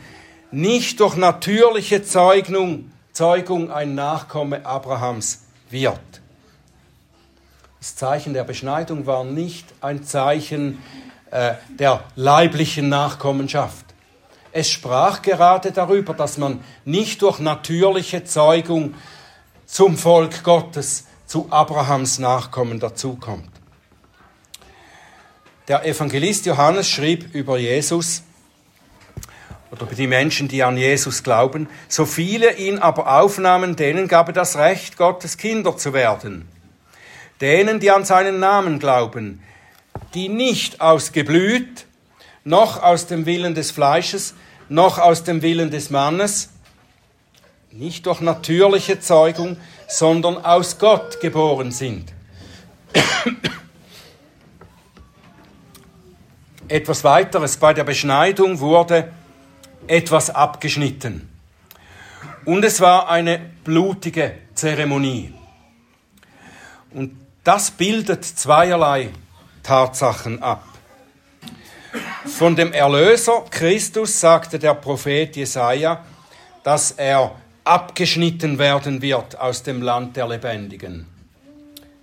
nicht 0.56 1.02
durch 1.02 1.18
natürliche 1.18 2.02
Zeugung, 2.02 2.90
Zeugung 3.12 3.72
ein 3.72 3.94
Nachkomme 3.94 4.66
Abrahams 4.66 5.44
wird. 5.70 6.00
Das 7.80 7.98
Zeichen 7.98 8.34
der 8.34 8.46
Beschneidung 8.46 9.06
war 9.06 9.26
nicht 9.26 9.68
ein 9.82 10.06
Zeichen 10.06 10.82
äh, 11.30 11.56
der 11.78 12.06
leiblichen 12.16 12.88
Nachkommenschaft. 12.88 13.86
Es 14.54 14.72
sprach 14.72 15.22
gerade 15.22 15.74
darüber, 15.74 16.14
dass 16.14 16.38
man 16.38 16.64
nicht 16.86 17.22
durch 17.22 17.40
natürliche 17.40 18.24
Zeugung 18.24 18.96
zum 19.66 19.98
Volk 19.98 20.42
Gottes, 20.46 21.08
zu 21.26 21.48
Abrahams 21.50 22.20
Nachkommen 22.20 22.80
dazukommt. 22.80 23.50
Der 25.68 25.86
Evangelist 25.86 26.46
Johannes 26.46 26.88
schrieb 26.88 27.36
über 27.36 27.58
Jesus, 27.58 28.24
oder 29.82 29.94
die 29.94 30.08
Menschen, 30.08 30.48
die 30.48 30.64
an 30.64 30.78
Jesus 30.78 31.24
glauben, 31.24 31.68
so 31.88 32.06
viele 32.06 32.56
ihn 32.58 32.80
aber 32.80 33.20
aufnahmen, 33.20 33.76
denen 33.76 34.08
gab 34.08 34.28
er 34.28 34.34
das 34.34 34.58
Recht, 34.58 34.98
Gottes 34.98 35.38
Kinder 35.38 35.76
zu 35.78 35.94
werden. 35.94 36.48
Denen, 37.42 37.80
die 37.80 37.92
an 37.92 38.06
seinen 38.06 38.40
Namen 38.40 38.80
glauben, 38.80 39.44
die 40.14 40.30
nicht 40.30 40.82
aus 40.82 41.12
Geblüt, 41.12 41.86
noch 42.44 42.82
aus 42.82 43.08
dem 43.08 43.26
Willen 43.26 43.56
des 43.56 43.72
Fleisches, 43.72 44.36
noch 44.70 45.00
aus 45.00 45.24
dem 45.24 45.42
Willen 45.42 45.72
des 45.72 45.90
Mannes, 45.90 46.50
nicht 47.72 48.06
durch 48.06 48.22
natürliche 48.22 49.00
Zeugung, 49.02 49.58
sondern 49.88 50.38
aus 50.44 50.78
Gott 50.80 51.20
geboren 51.20 51.72
sind. 51.72 52.14
Etwas 56.68 57.04
weiteres, 57.04 57.58
bei 57.58 57.74
der 57.74 57.84
Beschneidung 57.84 58.60
wurde 58.60 59.12
etwas 59.88 60.30
abgeschnitten. 60.30 61.30
Und 62.46 62.64
es 62.64 62.80
war 62.80 63.10
eine 63.10 63.40
blutige 63.64 64.36
Zeremonie. 64.54 65.34
Und 66.92 67.18
das 67.44 67.72
bildet 67.72 68.24
zweierlei 68.24 69.10
Tatsachen 69.64 70.42
ab. 70.42 70.64
Von 72.26 72.56
dem 72.56 72.74
Erlöser 72.74 73.46
Christus 73.50 74.20
sagte 74.20 74.60
der 74.60 74.76
Prophet 74.76 75.36
Jesaja, 75.36 76.04
dass 76.64 76.92
er 76.92 77.36
abgeschnitten 77.64 78.58
werden 78.60 79.02
wird 79.02 79.40
aus 79.40 79.64
dem 79.64 79.82
Land 79.82 80.16
der 80.16 80.28
Lebendigen. 80.28 81.08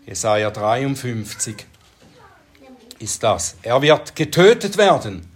Jesaja 0.07 0.51
53 0.51 1.67
ist 2.99 3.23
das. 3.23 3.57
Er 3.63 3.81
wird 3.83 4.17
getötet 4.17 4.77
werden 4.77 5.32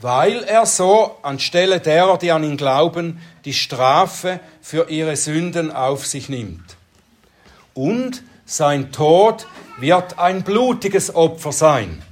weil 0.00 0.44
er 0.44 0.66
so 0.66 1.16
anstelle 1.22 1.80
derer, 1.80 2.18
die 2.18 2.30
an 2.30 2.44
ihn 2.44 2.56
glauben, 2.56 3.20
die 3.44 3.54
Strafe 3.54 4.40
für 4.62 4.90
ihre 4.90 5.16
Sünden 5.16 5.72
auf 5.72 6.06
sich 6.06 6.28
nimmt. 6.28 6.76
Und 7.74 8.22
sein 8.44 8.92
Tod 8.92 9.46
wird 9.78 10.18
ein 10.18 10.42
blutiges 10.42 11.14
Opfer 11.14 11.52
sein. 11.52 12.02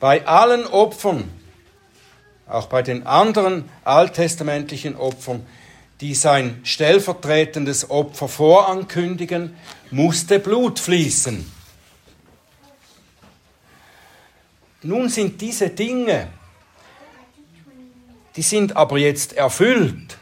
Bei 0.00 0.26
allen 0.26 0.66
Opfern, 0.66 1.30
auch 2.46 2.66
bei 2.66 2.82
den 2.82 3.06
anderen 3.06 3.68
alttestamentlichen 3.84 4.96
Opfern, 4.96 5.46
die 6.00 6.14
sein 6.14 6.60
stellvertretendes 6.64 7.90
Opfer 7.90 8.28
vorankündigen, 8.28 9.56
musste 9.90 10.38
Blut 10.38 10.78
fließen. 10.78 11.50
Nun 14.82 15.08
sind 15.08 15.40
diese 15.40 15.70
Dinge, 15.70 16.28
die 18.36 18.42
sind 18.42 18.76
aber 18.76 18.98
jetzt 18.98 19.34
erfüllt. 19.34 20.18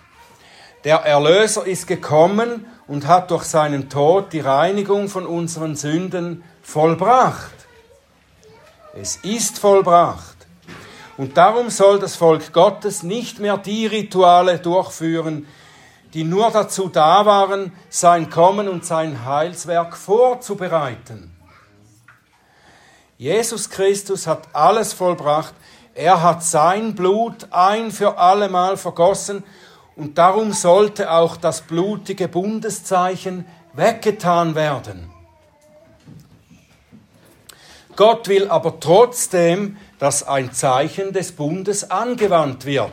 Der 0.85 0.97
Erlöser 0.99 1.67
ist 1.67 1.87
gekommen 1.87 2.67
und 2.87 3.07
hat 3.07 3.31
durch 3.31 3.45
seinen 3.45 3.89
Tod 3.89 4.33
die 4.33 4.41
Reinigung 4.41 5.09
von 5.09 5.27
unseren 5.27 5.77
Sünden 5.77 6.43
vollbracht. 6.63 7.53
Es 8.95 9.17
ist 9.17 9.59
vollbracht. 9.59 10.37
Und 11.17 11.37
darum 11.37 11.71
soll 11.71 11.99
das 11.99 12.17
Volk 12.17 12.53
Gottes 12.53 13.03
nicht 13.03 13.39
mehr 13.39 13.59
die 13.59 13.87
Rituale 13.87 14.59
durchführen, 14.59 15.47
die 16.15 16.25
nur 16.25 16.51
dazu 16.51 16.89
da 16.89 17.25
waren, 17.25 17.73
sein 17.89 18.29
Kommen 18.29 18.69
und 18.69 18.85
sein 18.85 19.25
Heilswerk 19.25 19.97
vorzubereiten. 19.97 21.35
Jesus 23.17 23.71
Christus 23.71 24.27
hat 24.27 24.49
alles 24.53 24.93
vollbracht. 24.93 25.55
Er 25.95 26.23
hat 26.23 26.43
sein 26.43 26.95
Blut 26.95 27.49
ein 27.51 27.91
für 27.91 28.19
allemal 28.19 28.77
vergossen 28.77 29.45
und 29.95 30.17
darum 30.17 30.53
sollte 30.53 31.11
auch 31.11 31.37
das 31.37 31.63
blutige 31.63 32.29
Bundeszeichen 32.29 33.45
weggetan 33.75 34.55
werden. 34.55 35.11
Gott 37.95 38.29
will 38.29 38.49
aber 38.49 38.81
trotzdem, 38.81 39.77
dass 39.99 40.27
ein 40.27 40.53
Zeichen 40.53 41.13
des 41.13 41.33
Bundes 41.33 41.91
angewandt 41.91 42.65
wird. 42.65 42.93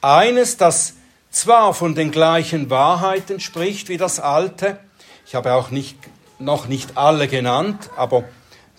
Eines, 0.00 0.56
das 0.56 0.94
zwar 1.30 1.74
von 1.74 1.94
den 1.94 2.10
gleichen 2.10 2.70
Wahrheiten 2.70 3.40
spricht 3.40 3.90
wie 3.90 3.98
das 3.98 4.20
alte, 4.20 4.78
ich 5.26 5.34
habe 5.34 5.52
auch 5.52 5.70
nicht, 5.70 5.96
noch 6.38 6.66
nicht 6.66 6.96
alle 6.96 7.28
genannt, 7.28 7.90
aber 7.96 8.24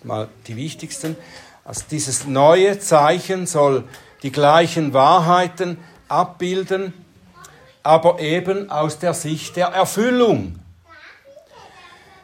mal 0.03 0.27
die 0.48 0.56
wichtigsten. 0.56 1.15
Also 1.65 1.84
dieses 1.89 2.25
neue 2.25 2.79
Zeichen 2.79 3.48
soll 3.48 3.86
die 4.22 4.32
gleichen 4.32 4.93
Wahrheiten 4.93 5.77
abbilden, 6.10 6.93
aber 7.84 8.20
eben 8.20 8.70
aus 8.70 9.00
der 9.00 9.13
Sicht 9.13 9.55
der 9.55 9.67
Erfüllung. 9.67 10.60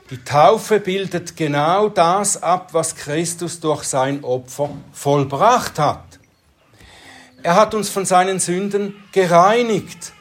Die 0.09 0.23
Taufe 0.23 0.79
bildet 0.79 1.37
genau 1.37 1.87
das 1.87 2.41
ab, 2.41 2.73
was 2.73 2.95
Christus 2.95 3.59
durch 3.59 3.83
sein 3.83 4.23
Opfer 4.23 4.71
vollbracht 4.91 5.77
hat. 5.77 6.03
Er 7.43 7.55
hat 7.55 7.73
uns 7.73 7.89
von 7.89 8.05
seinen 8.05 8.39
Sünden 8.39 8.95
gereinigt. 9.11 10.13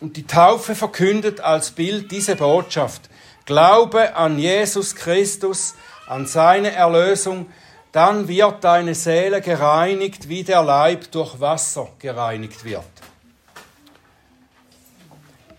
Und 0.00 0.16
die 0.16 0.26
Taufe 0.26 0.74
verkündet 0.74 1.40
als 1.40 1.70
Bild 1.70 2.10
diese 2.10 2.36
Botschaft. 2.36 3.10
Glaube 3.44 4.16
an 4.16 4.38
Jesus 4.38 4.94
Christus, 4.94 5.74
an 6.06 6.26
seine 6.26 6.72
Erlösung, 6.72 7.46
dann 7.92 8.26
wird 8.26 8.64
deine 8.64 8.94
Seele 8.94 9.40
gereinigt, 9.40 10.28
wie 10.28 10.42
der 10.42 10.62
Leib 10.62 11.10
durch 11.12 11.40
Wasser 11.40 11.88
gereinigt 11.98 12.64
wird. 12.64 12.84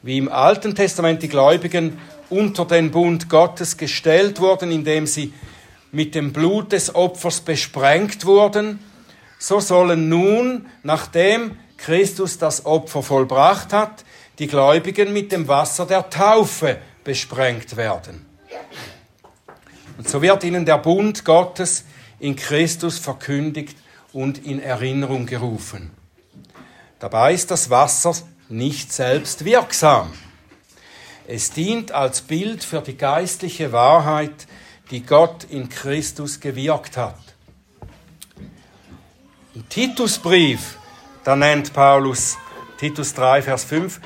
Wie 0.02 0.18
im 0.18 0.32
Alten 0.32 0.76
Testament 0.76 1.24
die 1.24 1.30
Gläubigen 1.30 2.00
unter 2.30 2.66
den 2.66 2.92
Bund 2.92 3.30
Gottes 3.30 3.78
gestellt 3.78 4.40
wurden, 4.40 4.72
indem 4.72 5.08
sie 5.08 5.34
mit 5.92 6.14
dem 6.14 6.34
Blut 6.34 6.74
des 6.74 6.94
Opfers 6.94 7.40
besprengt 7.40 8.26
wurden, 8.26 8.80
so 9.40 9.60
sollen 9.60 10.10
nun, 10.10 10.68
nachdem 10.84 11.58
Christus 11.78 12.38
das 12.38 12.66
Opfer 12.66 13.02
vollbracht 13.02 13.74
hat, 13.74 14.04
die 14.40 14.48
Gläubigen 14.48 15.14
mit 15.14 15.32
dem 15.32 15.48
Wasser 15.48 15.86
der 15.86 16.10
Taufe 16.10 16.78
besprengt 17.04 17.78
werden. 17.78 18.26
Und 19.98 20.10
so 20.10 20.22
wird 20.22 20.44
ihnen 20.44 20.66
der 20.66 20.78
Bund 20.78 21.26
Gottes 21.26 21.86
in 22.20 22.36
Christus 22.36 23.00
verkündigt 23.00 23.78
und 24.14 24.46
in 24.46 24.62
Erinnerung 24.62 25.26
gerufen. 25.26 25.92
Dabei 27.00 27.34
ist 27.34 27.52
das 27.52 27.70
Wasser 27.70 28.16
nicht 28.50 28.92
selbst 28.92 29.46
wirksam. 29.46 30.14
Es 31.28 31.52
dient 31.52 31.92
als 31.92 32.22
Bild 32.22 32.64
für 32.64 32.82
die 32.82 32.98
geistliche 32.98 33.72
Wahrheit, 33.72 34.48
die 34.92 35.04
Gott 35.04 35.46
in 35.50 35.70
Christus 35.70 36.40
gewirkt 36.40 36.98
hat. 36.98 37.20
Im 39.56 39.68
Titusbrief, 39.70 40.78
da 41.24 41.36
nennt 41.36 41.74
Paulus, 41.74 42.38
Titus 42.78 43.14
3, 43.14 43.42
Vers 43.42 43.64
5, 43.64 44.00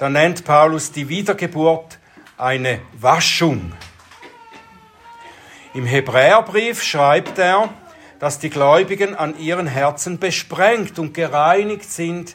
da 0.00 0.08
nennt 0.08 0.44
Paulus 0.44 0.90
die 0.90 1.08
Wiedergeburt 1.08 1.98
eine 2.36 2.80
Waschung. 2.98 3.72
Im 5.76 5.84
Hebräerbrief 5.84 6.82
schreibt 6.82 7.38
er, 7.38 7.68
dass 8.18 8.38
die 8.38 8.48
Gläubigen 8.48 9.14
an 9.14 9.38
ihren 9.38 9.66
Herzen 9.66 10.18
besprengt 10.18 10.98
und 10.98 11.12
gereinigt 11.12 11.92
sind, 11.92 12.34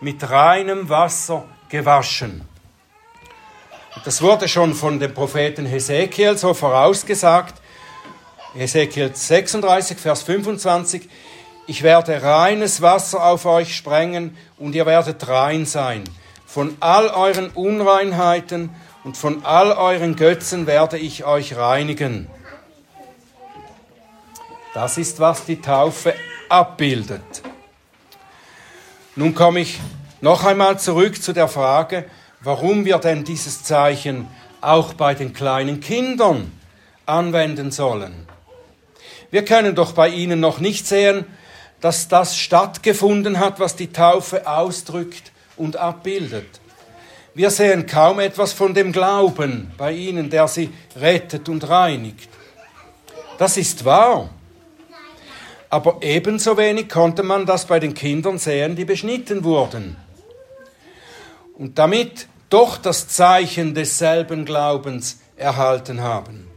mit 0.00 0.30
reinem 0.30 0.88
Wasser 0.88 1.44
gewaschen. 1.68 2.48
das 4.06 4.22
wurde 4.22 4.48
schon 4.48 4.72
von 4.72 4.98
dem 4.98 5.12
Propheten 5.12 5.66
Hesekiel 5.66 6.38
so 6.38 6.54
vorausgesagt. 6.54 7.60
Hesekiel 8.54 9.14
36, 9.14 9.98
Vers 9.98 10.22
25. 10.22 11.10
Ich 11.66 11.82
werde 11.82 12.22
reines 12.22 12.80
Wasser 12.80 13.22
auf 13.22 13.44
euch 13.44 13.76
sprengen 13.76 14.34
und 14.56 14.74
ihr 14.74 14.86
werdet 14.86 15.28
rein 15.28 15.66
sein. 15.66 16.04
Von 16.46 16.74
all 16.80 17.08
euren 17.08 17.50
Unreinheiten 17.50 18.70
und 19.04 19.18
von 19.18 19.44
all 19.44 19.72
euren 19.72 20.16
Götzen 20.16 20.66
werde 20.66 20.96
ich 20.96 21.26
euch 21.26 21.54
reinigen. 21.54 22.30
Das 24.74 24.98
ist, 24.98 25.18
was 25.20 25.44
die 25.44 25.60
Taufe 25.60 26.14
abbildet. 26.48 27.42
Nun 29.16 29.34
komme 29.34 29.60
ich 29.60 29.80
noch 30.20 30.44
einmal 30.44 30.78
zurück 30.78 31.22
zu 31.22 31.32
der 31.32 31.48
Frage, 31.48 32.04
warum 32.40 32.84
wir 32.84 32.98
denn 32.98 33.24
dieses 33.24 33.64
Zeichen 33.64 34.28
auch 34.60 34.94
bei 34.94 35.14
den 35.14 35.32
kleinen 35.32 35.80
Kindern 35.80 36.52
anwenden 37.06 37.70
sollen. 37.70 38.26
Wir 39.30 39.44
können 39.44 39.74
doch 39.74 39.92
bei 39.92 40.08
ihnen 40.08 40.40
noch 40.40 40.58
nicht 40.60 40.86
sehen, 40.86 41.24
dass 41.80 42.08
das 42.08 42.36
stattgefunden 42.36 43.38
hat, 43.38 43.60
was 43.60 43.76
die 43.76 43.92
Taufe 43.92 44.46
ausdrückt 44.46 45.32
und 45.56 45.76
abbildet. 45.76 46.60
Wir 47.34 47.50
sehen 47.50 47.86
kaum 47.86 48.20
etwas 48.20 48.52
von 48.52 48.74
dem 48.74 48.90
Glauben 48.90 49.70
bei 49.76 49.92
ihnen, 49.92 50.30
der 50.30 50.48
sie 50.48 50.70
rettet 50.96 51.48
und 51.48 51.68
reinigt. 51.68 52.28
Das 53.38 53.56
ist 53.56 53.84
wahr. 53.84 54.30
Aber 55.70 55.98
ebenso 56.00 56.56
wenig 56.56 56.88
konnte 56.88 57.22
man 57.22 57.44
das 57.44 57.66
bei 57.66 57.78
den 57.78 57.94
Kindern 57.94 58.38
sehen, 58.38 58.74
die 58.74 58.84
beschnitten 58.84 59.44
wurden. 59.44 59.96
Und 61.54 61.78
damit 61.78 62.28
doch 62.48 62.78
das 62.78 63.08
Zeichen 63.08 63.74
desselben 63.74 64.44
Glaubens 64.44 65.20
erhalten 65.36 66.00
haben. 66.00 66.48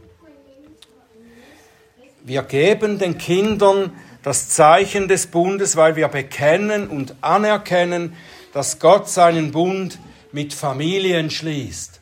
Wir 2.24 2.42
geben 2.42 2.98
den 2.98 3.18
Kindern 3.18 3.92
das 4.22 4.48
Zeichen 4.48 5.08
des 5.08 5.26
Bundes, 5.26 5.76
weil 5.76 5.96
wir 5.96 6.08
bekennen 6.08 6.88
und 6.88 7.16
anerkennen, 7.20 8.16
dass 8.52 8.78
Gott 8.78 9.08
seinen 9.08 9.50
Bund 9.50 9.98
mit 10.30 10.54
Familien 10.54 11.30
schließt. 11.30 12.00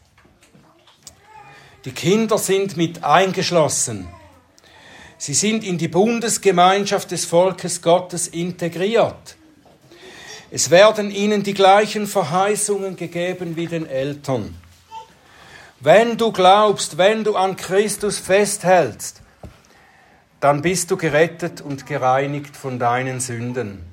Die 1.87 1.93
Kinder 1.93 2.37
sind 2.37 2.77
mit 2.77 3.03
eingeschlossen. 3.03 4.09
Sie 5.21 5.35
sind 5.35 5.65
in 5.65 5.77
die 5.77 5.89
Bundesgemeinschaft 5.89 7.11
des 7.11 7.27
Volkes 7.27 7.83
Gottes 7.83 8.27
integriert. 8.27 9.37
Es 10.51 10.71
werden 10.71 11.11
ihnen 11.11 11.43
die 11.43 11.53
gleichen 11.53 12.07
Verheißungen 12.07 12.97
gegeben 12.97 13.55
wie 13.55 13.67
den 13.67 13.85
Eltern. 13.85 14.57
Wenn 15.79 16.17
du 16.17 16.33
glaubst, 16.33 16.97
wenn 16.97 17.23
du 17.23 17.37
an 17.37 17.57
Christus 17.57 18.19
festhältst, 18.19 19.21
dann 20.41 20.63
bist 20.63 20.91
du 20.91 20.97
gerettet 20.97 21.61
und 21.61 21.85
gereinigt 21.85 22.57
von 22.57 22.79
deinen 22.79 23.21
Sünden. 23.21 23.85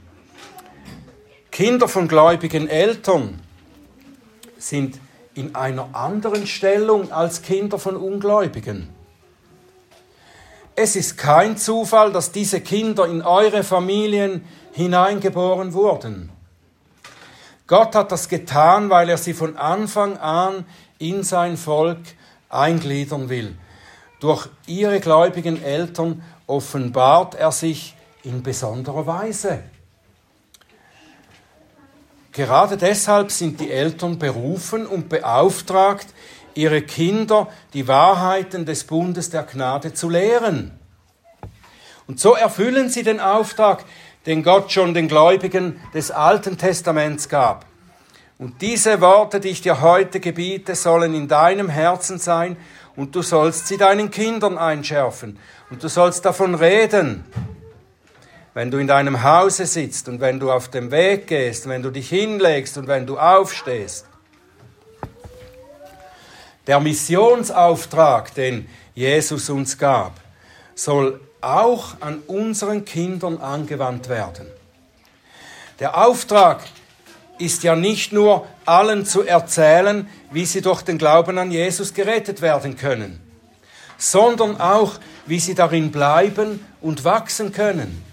Kinder 1.51 1.89
von 1.89 2.07
gläubigen 2.07 2.69
Eltern 2.69 3.41
sind 4.57 4.97
in 5.33 5.55
einer 5.55 5.93
anderen 5.93 6.47
Stellung 6.47 7.11
als 7.11 7.41
Kinder 7.41 7.79
von 7.79 7.97
Ungläubigen. 7.97 8.95
Es 10.79 10.95
ist 10.95 11.17
kein 11.17 11.57
Zufall, 11.57 12.11
dass 12.11 12.31
diese 12.31 12.61
Kinder 12.61 13.07
in 13.07 13.23
eure 13.23 13.63
Familien 13.63 14.45
hineingeboren 14.73 15.73
wurden. 15.73 16.29
Gott 17.65 17.95
hat 17.95 18.11
das 18.11 18.29
getan, 18.29 18.91
weil 18.91 19.09
er 19.09 19.17
sie 19.17 19.33
von 19.33 19.57
Anfang 19.57 20.17
an 20.17 20.65
in 20.99 21.23
sein 21.23 21.57
Volk 21.57 21.97
eingliedern 22.49 23.27
will. 23.27 23.57
Durch 24.19 24.49
ihre 24.67 24.99
gläubigen 24.99 25.61
Eltern 25.63 26.21
offenbart 26.45 27.33
er 27.33 27.51
sich 27.51 27.95
in 28.21 28.43
besonderer 28.43 29.07
Weise. 29.07 29.63
Gerade 32.33 32.77
deshalb 32.77 33.31
sind 33.31 33.59
die 33.59 33.71
Eltern 33.71 34.19
berufen 34.19 34.85
und 34.85 35.09
beauftragt, 35.09 36.05
ihre 36.57 36.81
Kinder 36.81 37.47
die 37.73 37.87
Wahrheiten 37.87 38.65
des 38.65 38.83
Bundes 38.83 39.29
der 39.29 39.43
Gnade 39.43 39.93
zu 39.93 40.09
lehren. 40.09 40.77
Und 42.07 42.19
so 42.19 42.33
erfüllen 42.33 42.89
sie 42.89 43.03
den 43.03 43.19
Auftrag, 43.19 43.83
den 44.25 44.43
Gott 44.43 44.71
schon 44.71 44.93
den 44.93 45.07
Gläubigen 45.07 45.79
des 45.93 46.11
Alten 46.11 46.57
Testaments 46.57 47.29
gab. 47.29 47.65
Und 48.37 48.61
diese 48.61 49.01
Worte, 49.01 49.39
die 49.39 49.49
ich 49.49 49.61
dir 49.61 49.81
heute 49.81 50.19
gebiete, 50.19 50.75
sollen 50.75 51.13
in 51.13 51.27
deinem 51.27 51.69
Herzen 51.69 52.19
sein 52.19 52.57
und 52.95 53.15
du 53.15 53.21
sollst 53.21 53.67
sie 53.67 53.77
deinen 53.77 54.11
Kindern 54.11 54.57
einschärfen 54.57 55.39
und 55.69 55.83
du 55.83 55.87
sollst 55.87 56.25
davon 56.25 56.55
reden 56.55 57.23
wenn 58.57 58.71
du 58.71 58.79
in 58.79 58.87
deinem 58.87 59.21
Hause 59.21 59.67
sitzt 59.67 60.09
und 60.09 60.19
wenn 60.19 60.39
du 60.39 60.51
auf 60.51 60.67
dem 60.69 60.89
Weg 60.89 61.27
gehst, 61.27 61.69
wenn 61.69 61.83
du 61.83 61.91
dich 61.91 62.09
hinlegst 62.09 62.79
und 62.79 62.87
wenn 62.87 63.05
du 63.05 63.19
aufstehst. 63.19 64.07
Der 66.67 66.80
Missionsauftrag, 66.82 68.36
den 68.36 68.67
Jesus 68.93 69.49
uns 69.49 69.77
gab, 69.77 70.19
soll 70.75 71.21
auch 71.41 72.01
an 72.01 72.19
unseren 72.27 72.84
Kindern 72.84 73.39
angewandt 73.39 74.10
werden. 74.10 74.47
Der 75.80 75.97
Auftrag 75.97 76.63
ist 77.38 77.63
ja 77.63 77.75
nicht 77.75 78.12
nur 78.12 78.47
allen 78.65 79.06
zu 79.06 79.23
erzählen, 79.23 80.10
wie 80.32 80.45
sie 80.45 80.62
durch 80.62 80.82
den 80.82 80.97
Glauben 80.97 81.38
an 81.38 81.51
Jesus 81.51 81.93
gerettet 81.93 82.41
werden 82.41 82.75
können, 82.75 83.21
sondern 83.97 84.60
auch, 84.60 84.95
wie 85.25 85.39
sie 85.39 85.56
darin 85.56 85.91
bleiben 85.91 86.65
und 86.82 87.03
wachsen 87.03 87.51
können. 87.51 88.03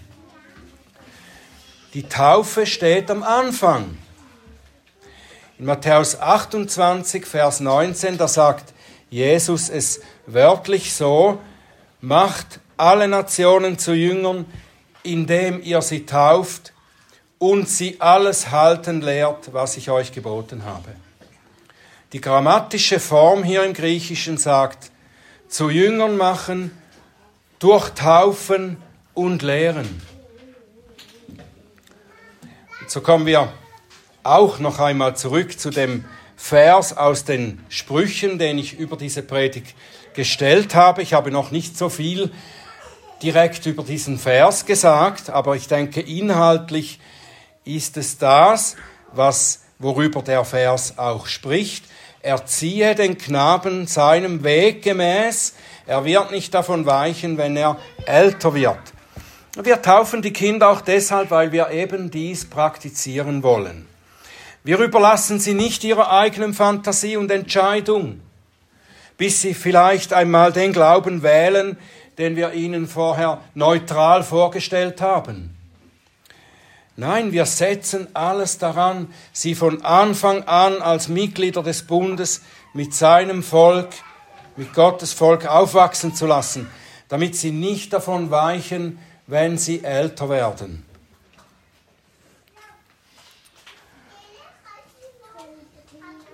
Die 1.93 2.07
Taufe 2.07 2.65
steht 2.65 3.09
am 3.09 3.23
Anfang. 3.23 3.97
In 5.57 5.65
Matthäus 5.65 6.19
28, 6.19 7.25
Vers 7.25 7.61
19, 7.61 8.17
da 8.17 8.27
sagt 8.27 8.73
Jesus 9.09 9.69
es 9.69 10.01
wörtlich 10.25 10.93
so, 10.93 11.39
macht 12.01 12.59
alle 12.75 13.07
Nationen 13.07 13.77
zu 13.77 13.93
Jüngern, 13.93 14.45
indem 15.03 15.63
ihr 15.63 15.81
sie 15.81 16.05
tauft 16.05 16.73
und 17.37 17.69
sie 17.69 18.01
alles 18.01 18.51
halten 18.51 18.99
lehrt, 18.99 19.53
was 19.53 19.77
ich 19.77 19.89
euch 19.89 20.11
geboten 20.11 20.65
habe. 20.65 20.89
Die 22.11 22.19
grammatische 22.19 22.99
Form 22.99 23.43
hier 23.43 23.63
im 23.63 23.73
Griechischen 23.73 24.37
sagt, 24.37 24.91
zu 25.47 25.69
Jüngern 25.69 26.17
machen, 26.17 26.77
durchtaufen 27.59 28.75
und 29.13 29.41
lehren. 29.41 30.01
So 32.87 32.99
kommen 32.99 33.25
wir 33.25 33.53
auch 34.25 34.59
noch 34.59 34.79
einmal 34.79 35.15
zurück 35.15 35.59
zu 35.59 35.69
dem 35.69 36.05
Vers 36.35 36.97
aus 36.97 37.23
den 37.23 37.59
Sprüchen, 37.69 38.39
den 38.39 38.57
ich 38.57 38.77
über 38.77 38.97
diese 38.97 39.21
Predigt 39.21 39.75
gestellt 40.13 40.75
habe. 40.75 41.01
Ich 41.01 41.13
habe 41.13 41.31
noch 41.31 41.51
nicht 41.51 41.77
so 41.77 41.89
viel 41.89 42.31
direkt 43.21 43.65
über 43.65 43.83
diesen 43.83 44.17
Vers 44.17 44.65
gesagt, 44.65 45.29
aber 45.29 45.55
ich 45.55 45.67
denke, 45.67 46.01
inhaltlich 46.01 46.99
ist 47.63 47.97
es 47.97 48.17
das, 48.17 48.75
was, 49.13 49.61
worüber 49.79 50.21
der 50.21 50.43
Vers 50.43 50.97
auch 50.97 51.27
spricht. 51.27 51.85
Erziehe 52.21 52.95
den 52.95 53.17
Knaben 53.17 53.87
seinem 53.87 54.43
Weg 54.43 54.81
gemäß, 54.81 55.53
er 55.87 56.03
wird 56.03 56.31
nicht 56.31 56.53
davon 56.53 56.87
weichen, 56.87 57.37
wenn 57.37 57.55
er 57.55 57.77
älter 58.07 58.55
wird. 58.55 58.79
Wir 59.61 59.81
taufen 59.81 60.21
die 60.21 60.33
Kinder 60.33 60.69
auch 60.69 60.81
deshalb, 60.81 61.29
weil 61.29 61.51
wir 61.51 61.69
eben 61.69 62.09
dies 62.09 62.45
praktizieren 62.45 63.43
wollen. 63.43 63.87
Wir 64.65 64.79
überlassen 64.79 65.39
sie 65.39 65.53
nicht 65.53 65.83
ihrer 65.83 66.11
eigenen 66.11 66.55
Fantasie 66.55 67.17
und 67.17 67.29
Entscheidung, 67.29 68.19
bis 69.15 69.39
sie 69.39 69.53
vielleicht 69.53 70.11
einmal 70.11 70.51
den 70.51 70.73
Glauben 70.73 71.21
wählen, 71.21 71.77
den 72.17 72.35
wir 72.35 72.51
ihnen 72.53 72.87
vorher 72.87 73.41
neutral 73.53 74.23
vorgestellt 74.23 75.01
haben. 75.01 75.55
Nein, 76.95 77.31
wir 77.31 77.45
setzen 77.45 78.07
alles 78.15 78.57
daran, 78.57 79.13
sie 79.33 79.53
von 79.53 79.83
Anfang 79.83 80.41
an 80.45 80.81
als 80.81 81.09
Mitglieder 81.09 81.61
des 81.61 81.83
Bundes 81.85 82.41
mit 82.73 82.95
seinem 82.95 83.43
Volk, 83.43 83.89
mit 84.55 84.73
Gottes 84.73 85.13
Volk 85.13 85.45
aufwachsen 85.45 86.15
zu 86.15 86.25
lassen, 86.25 86.71
damit 87.07 87.35
sie 87.35 87.51
nicht 87.51 87.93
davon 87.93 88.31
weichen, 88.31 88.97
wenn 89.27 89.59
sie 89.59 89.83
älter 89.83 90.27
werden. 90.27 90.84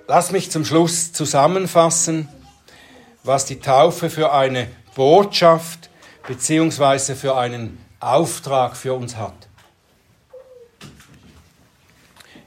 Lass 0.08 0.32
mich 0.32 0.52
zum 0.52 0.66
Schluss 0.66 1.14
zusammenfassen, 1.14 2.28
was 3.24 3.46
die 3.46 3.60
Taufe 3.60 4.10
für 4.10 4.34
eine 4.34 4.68
Botschaft 4.96 5.90
bzw. 6.28 7.16
für 7.16 7.38
einen 7.38 7.78
Auftrag 8.00 8.76
für 8.76 8.94
uns 8.94 9.16
hat. 9.16 9.48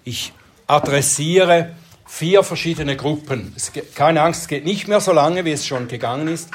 Ich 0.02 0.32
adressiere 0.66 1.74
vier 2.06 2.42
verschiedene 2.42 2.96
Gruppen. 2.96 3.54
keine 3.94 4.22
Angst, 4.22 4.42
es 4.42 4.48
geht 4.48 4.64
nicht 4.64 4.88
mehr 4.88 5.00
so 5.00 5.12
lange, 5.12 5.44
wie 5.44 5.52
es 5.52 5.66
schon 5.66 5.88
gegangen 5.88 6.28
ist. 6.28 6.50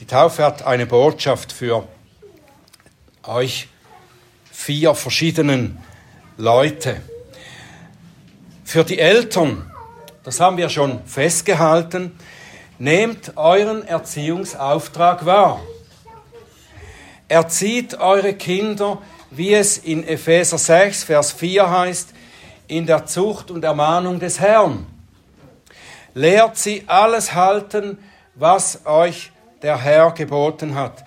Die 0.00 0.06
Taufe 0.06 0.44
hat 0.44 0.66
eine 0.66 0.86
Botschaft 0.86 1.52
für 1.52 1.88
euch 3.22 3.68
vier 4.50 4.94
verschiedenen 4.94 5.78
Leute. 6.36 7.00
Für 8.64 8.84
die 8.84 8.98
Eltern, 8.98 9.70
das 10.24 10.40
haben 10.40 10.56
wir 10.56 10.68
schon 10.68 11.04
festgehalten, 11.06 12.18
nehmt 12.78 13.36
euren 13.36 13.86
Erziehungsauftrag 13.86 15.24
wahr. 15.24 15.60
Erzieht 17.28 17.98
eure 18.00 18.34
Kinder, 18.34 19.00
wie 19.30 19.54
es 19.54 19.78
in 19.78 20.06
Epheser 20.06 20.58
6, 20.58 21.04
Vers 21.04 21.32
4 21.32 21.70
heißt, 21.70 22.08
in 22.66 22.86
der 22.86 23.06
Zucht 23.06 23.50
und 23.50 23.64
Ermahnung 23.64 24.18
des 24.18 24.40
Herrn. 24.40 24.86
Lehrt 26.14 26.56
sie 26.56 26.84
alles 26.86 27.34
halten, 27.34 27.98
was 28.34 28.86
euch 28.86 29.30
der 29.62 29.78
Herr 29.78 30.10
geboten 30.10 30.74
hat 30.74 31.04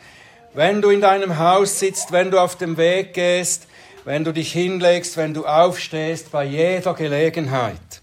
wenn 0.58 0.82
du 0.82 0.89
in 0.89 1.01
deinem 1.01 1.38
Haus 1.38 1.77
sitzt, 1.77 2.12
wenn 2.12 2.32
du 2.32 2.39
auf 2.39 2.56
dem 2.56 2.77
Weg 2.77 3.13
gehst, 3.13 3.67
wenn 4.06 4.23
du 4.23 4.34
dich 4.34 4.51
hinlegst, 4.51 5.15
wenn 5.15 5.36
du 5.36 5.45
aufstehst, 5.45 6.32
bei 6.32 6.45
jeder 6.45 6.95
Gelegenheit. 6.95 8.01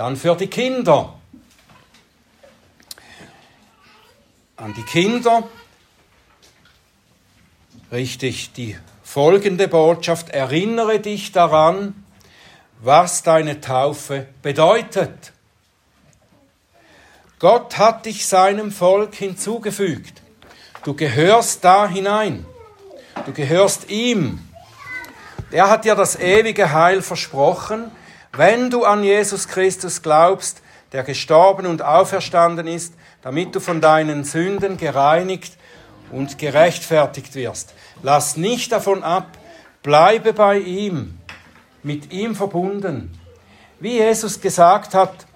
Dann 0.00 0.16
für 0.16 0.34
die 0.34 0.46
Kinder. 0.46 1.12
An 4.56 4.72
die 4.72 4.82
Kinder 4.82 5.46
richtig 7.92 8.54
die 8.54 8.78
folgende 9.02 9.68
Botschaft. 9.68 10.30
Erinnere 10.30 11.00
dich 11.00 11.32
daran, 11.32 12.02
was 12.80 13.24
deine 13.24 13.60
Taufe 13.60 14.26
bedeutet. 14.40 15.32
Gott 17.38 17.76
hat 17.76 18.06
dich 18.06 18.26
seinem 18.26 18.72
Volk 18.72 19.14
hinzugefügt. 19.14 20.22
Du 20.82 20.94
gehörst 20.94 21.62
da 21.62 21.86
hinein. 21.86 22.46
Du 23.26 23.34
gehörst 23.34 23.90
ihm. 23.90 24.48
Er 25.50 25.68
hat 25.68 25.84
dir 25.84 25.94
das 25.94 26.18
ewige 26.18 26.72
Heil 26.72 27.02
versprochen, 27.02 27.92
wenn 28.32 28.70
du 28.70 28.84
an 28.84 29.02
Jesus 29.02 29.48
Christus 29.48 30.02
glaubst, 30.02 30.62
der 30.92 31.02
gestorben 31.02 31.66
und 31.66 31.82
auferstanden 31.82 32.66
ist, 32.66 32.94
damit 33.22 33.54
du 33.54 33.60
von 33.60 33.80
deinen 33.80 34.24
Sünden 34.24 34.76
gereinigt 34.76 35.56
und 36.10 36.38
gerechtfertigt 36.38 37.34
wirst. 37.34 37.74
Lass 38.02 38.36
nicht 38.36 38.72
davon 38.72 39.02
ab, 39.02 39.38
bleibe 39.82 40.32
bei 40.32 40.58
ihm, 40.58 41.18
mit 41.82 42.12
ihm 42.12 42.34
verbunden. 42.34 43.18
Wie 43.78 43.98
Jesus 43.98 44.40
gesagt 44.40 44.94
hat, 44.94 45.26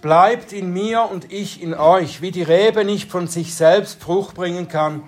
Bleibt 0.00 0.52
in 0.52 0.72
mir 0.72 1.08
und 1.10 1.32
ich 1.32 1.60
in 1.60 1.74
euch, 1.74 2.22
wie 2.22 2.30
die 2.30 2.44
Rebe 2.44 2.84
nicht 2.84 3.10
von 3.10 3.26
sich 3.26 3.56
selbst 3.56 4.00
Frucht 4.00 4.36
bringen 4.36 4.68
kann, 4.68 5.02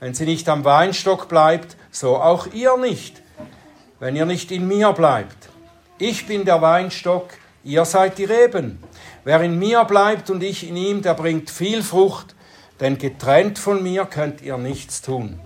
wenn 0.00 0.14
sie 0.14 0.24
nicht 0.24 0.48
am 0.48 0.64
Weinstock 0.64 1.28
bleibt, 1.28 1.76
so 1.90 2.16
auch 2.16 2.46
ihr 2.46 2.78
nicht, 2.78 3.20
wenn 4.00 4.16
ihr 4.16 4.24
nicht 4.24 4.50
in 4.52 4.66
mir 4.66 4.92
bleibt. 4.94 5.45
Ich 5.98 6.26
bin 6.26 6.44
der 6.44 6.60
Weinstock, 6.60 7.28
ihr 7.64 7.86
seid 7.86 8.18
die 8.18 8.24
Reben. 8.24 8.82
Wer 9.24 9.40
in 9.40 9.58
mir 9.58 9.82
bleibt 9.84 10.28
und 10.28 10.42
ich 10.42 10.68
in 10.68 10.76
ihm, 10.76 11.00
der 11.00 11.14
bringt 11.14 11.48
viel 11.48 11.82
Frucht, 11.82 12.34
denn 12.80 12.98
getrennt 12.98 13.58
von 13.58 13.82
mir 13.82 14.04
könnt 14.04 14.42
ihr 14.42 14.58
nichts 14.58 15.00
tun. 15.00 15.40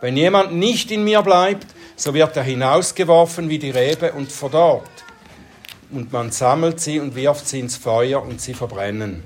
Wenn 0.00 0.16
jemand 0.16 0.54
nicht 0.54 0.92
in 0.92 1.02
mir 1.02 1.22
bleibt, 1.22 1.66
so 1.96 2.14
wird 2.14 2.36
er 2.36 2.44
hinausgeworfen 2.44 3.48
wie 3.48 3.58
die 3.58 3.70
Rebe 3.70 4.12
und 4.12 4.30
verdorrt. 4.30 4.88
Und 5.90 6.12
man 6.12 6.30
sammelt 6.30 6.78
sie 6.78 7.00
und 7.00 7.16
wirft 7.16 7.48
sie 7.48 7.58
ins 7.58 7.76
Feuer 7.76 8.22
und 8.22 8.40
sie 8.40 8.54
verbrennen. 8.54 9.24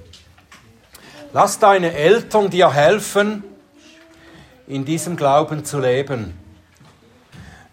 Lass 1.35 1.59
deine 1.59 1.93
Eltern 1.93 2.49
dir 2.49 2.73
helfen, 2.73 3.45
in 4.67 4.87
diesem 4.87 5.17
Glauben 5.17 5.67
zu 5.67 5.79
leben. 5.79 6.33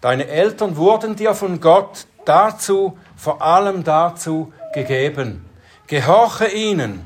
Deine 0.02 0.26
Eltern 0.28 0.76
wurden 0.76 1.16
dir 1.16 1.34
von 1.34 1.60
Gott 1.60 2.06
dazu, 2.24 2.98
vor 3.16 3.42
allem 3.42 3.84
dazu 3.84 4.52
gegeben. 4.74 5.44
Gehorche 5.86 6.46
ihnen. 6.46 7.04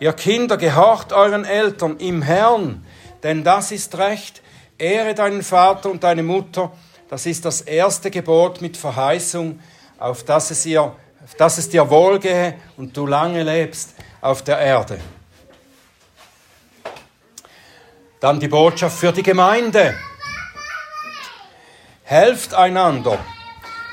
Ihr 0.00 0.12
Kinder, 0.12 0.56
gehorcht 0.56 1.12
euren 1.12 1.44
Eltern 1.44 1.96
im 1.98 2.22
Herrn, 2.22 2.84
denn 3.22 3.44
das 3.44 3.72
ist 3.72 3.96
recht. 3.96 4.42
Ehre 4.76 5.14
deinen 5.14 5.42
Vater 5.42 5.90
und 5.90 6.04
deine 6.04 6.22
Mutter. 6.22 6.72
Das 7.08 7.26
ist 7.26 7.44
das 7.44 7.60
erste 7.60 8.10
Gebot 8.10 8.60
mit 8.60 8.76
Verheißung, 8.76 9.60
auf 9.98 10.24
dass 10.24 10.50
es, 10.50 10.66
ihr, 10.66 10.82
auf 10.82 11.58
es 11.58 11.68
dir 11.68 11.88
wohlgehe 11.88 12.54
und 12.76 12.96
du 12.96 13.06
lange 13.06 13.42
lebst 13.42 13.94
auf 14.20 14.42
der 14.42 14.58
Erde. 14.58 14.98
Dann 18.20 18.40
die 18.40 18.48
Botschaft 18.48 18.98
für 18.98 19.12
die 19.12 19.22
Gemeinde. 19.22 19.94
Helft 22.02 22.54
einander. 22.54 23.18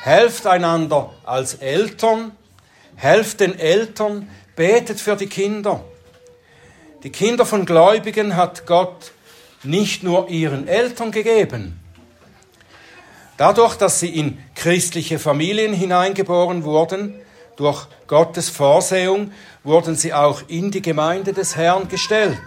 Helft 0.04 0.48
einander 0.48 1.12
als 1.24 1.54
Eltern. 1.56 2.32
Helft 2.96 3.40
den 3.40 3.58
Eltern. 3.58 4.28
Betet 4.56 5.00
für 5.00 5.16
die 5.16 5.28
Kinder. 5.28 5.84
Die 7.04 7.12
Kinder 7.12 7.46
von 7.46 7.66
Gläubigen 7.66 8.36
hat 8.36 8.66
Gott 8.66 9.12
nicht 9.64 10.02
nur 10.02 10.30
ihren 10.30 10.68
Eltern 10.68 11.12
gegeben. 11.12 11.80
Dadurch, 13.38 13.76
dass 13.76 14.00
sie 14.00 14.10
in 14.10 14.40
christliche 14.56 15.20
Familien 15.20 15.74
hineingeboren 15.74 16.64
wurden, 16.64 17.16
durch 17.56 17.88
Gottes 18.08 18.50
Vorsehung, 18.50 19.32
wurden 19.64 19.96
sie 19.96 20.14
auch 20.14 20.42
in 20.48 20.72
die 20.72 20.82
Gemeinde 20.82 21.34
des 21.34 21.56
Herrn 21.56 21.88
gestellt. 21.88 22.40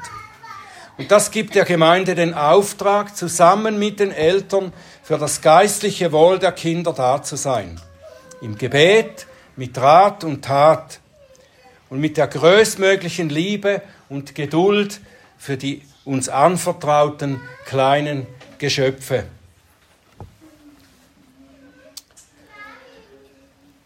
Und 0.96 1.10
das 1.10 1.30
gibt 1.30 1.56
der 1.56 1.64
Gemeinde 1.64 2.14
den 2.14 2.34
Auftrag, 2.34 3.16
zusammen 3.16 3.78
mit 3.78 3.98
den 3.98 4.12
Eltern 4.12 4.72
für 5.02 5.18
das 5.18 5.40
geistliche 5.40 6.12
Wohl 6.12 6.38
der 6.38 6.52
Kinder 6.52 6.92
da 6.92 7.22
zu 7.22 7.36
sein. 7.36 7.80
Im 8.40 8.56
Gebet, 8.56 9.26
mit 9.56 9.76
Rat 9.76 10.22
und 10.22 10.44
Tat 10.44 11.00
und 11.90 12.00
mit 12.00 12.16
der 12.16 12.28
größtmöglichen 12.28 13.28
Liebe 13.28 13.82
und 14.08 14.34
Geduld 14.34 15.00
für 15.36 15.56
die 15.56 15.82
uns 16.04 16.28
anvertrauten 16.28 17.40
kleinen 17.66 18.26
Geschöpfe. 18.58 19.24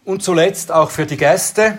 Und 0.05 0.23
zuletzt 0.23 0.73
auch 0.73 0.91
für 0.91 1.07
die 1.07 1.17
Gäste, 1.17 1.79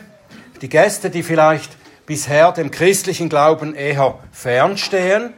die 0.62 0.70
Gäste, 0.70 1.10
die 1.10 1.24
vielleicht 1.24 1.79
bisher 2.10 2.52
dem 2.52 2.72
christlichen 2.72 3.30
Glauben 3.30 3.76
eher 3.76 4.18
fernstehen, 4.32 5.32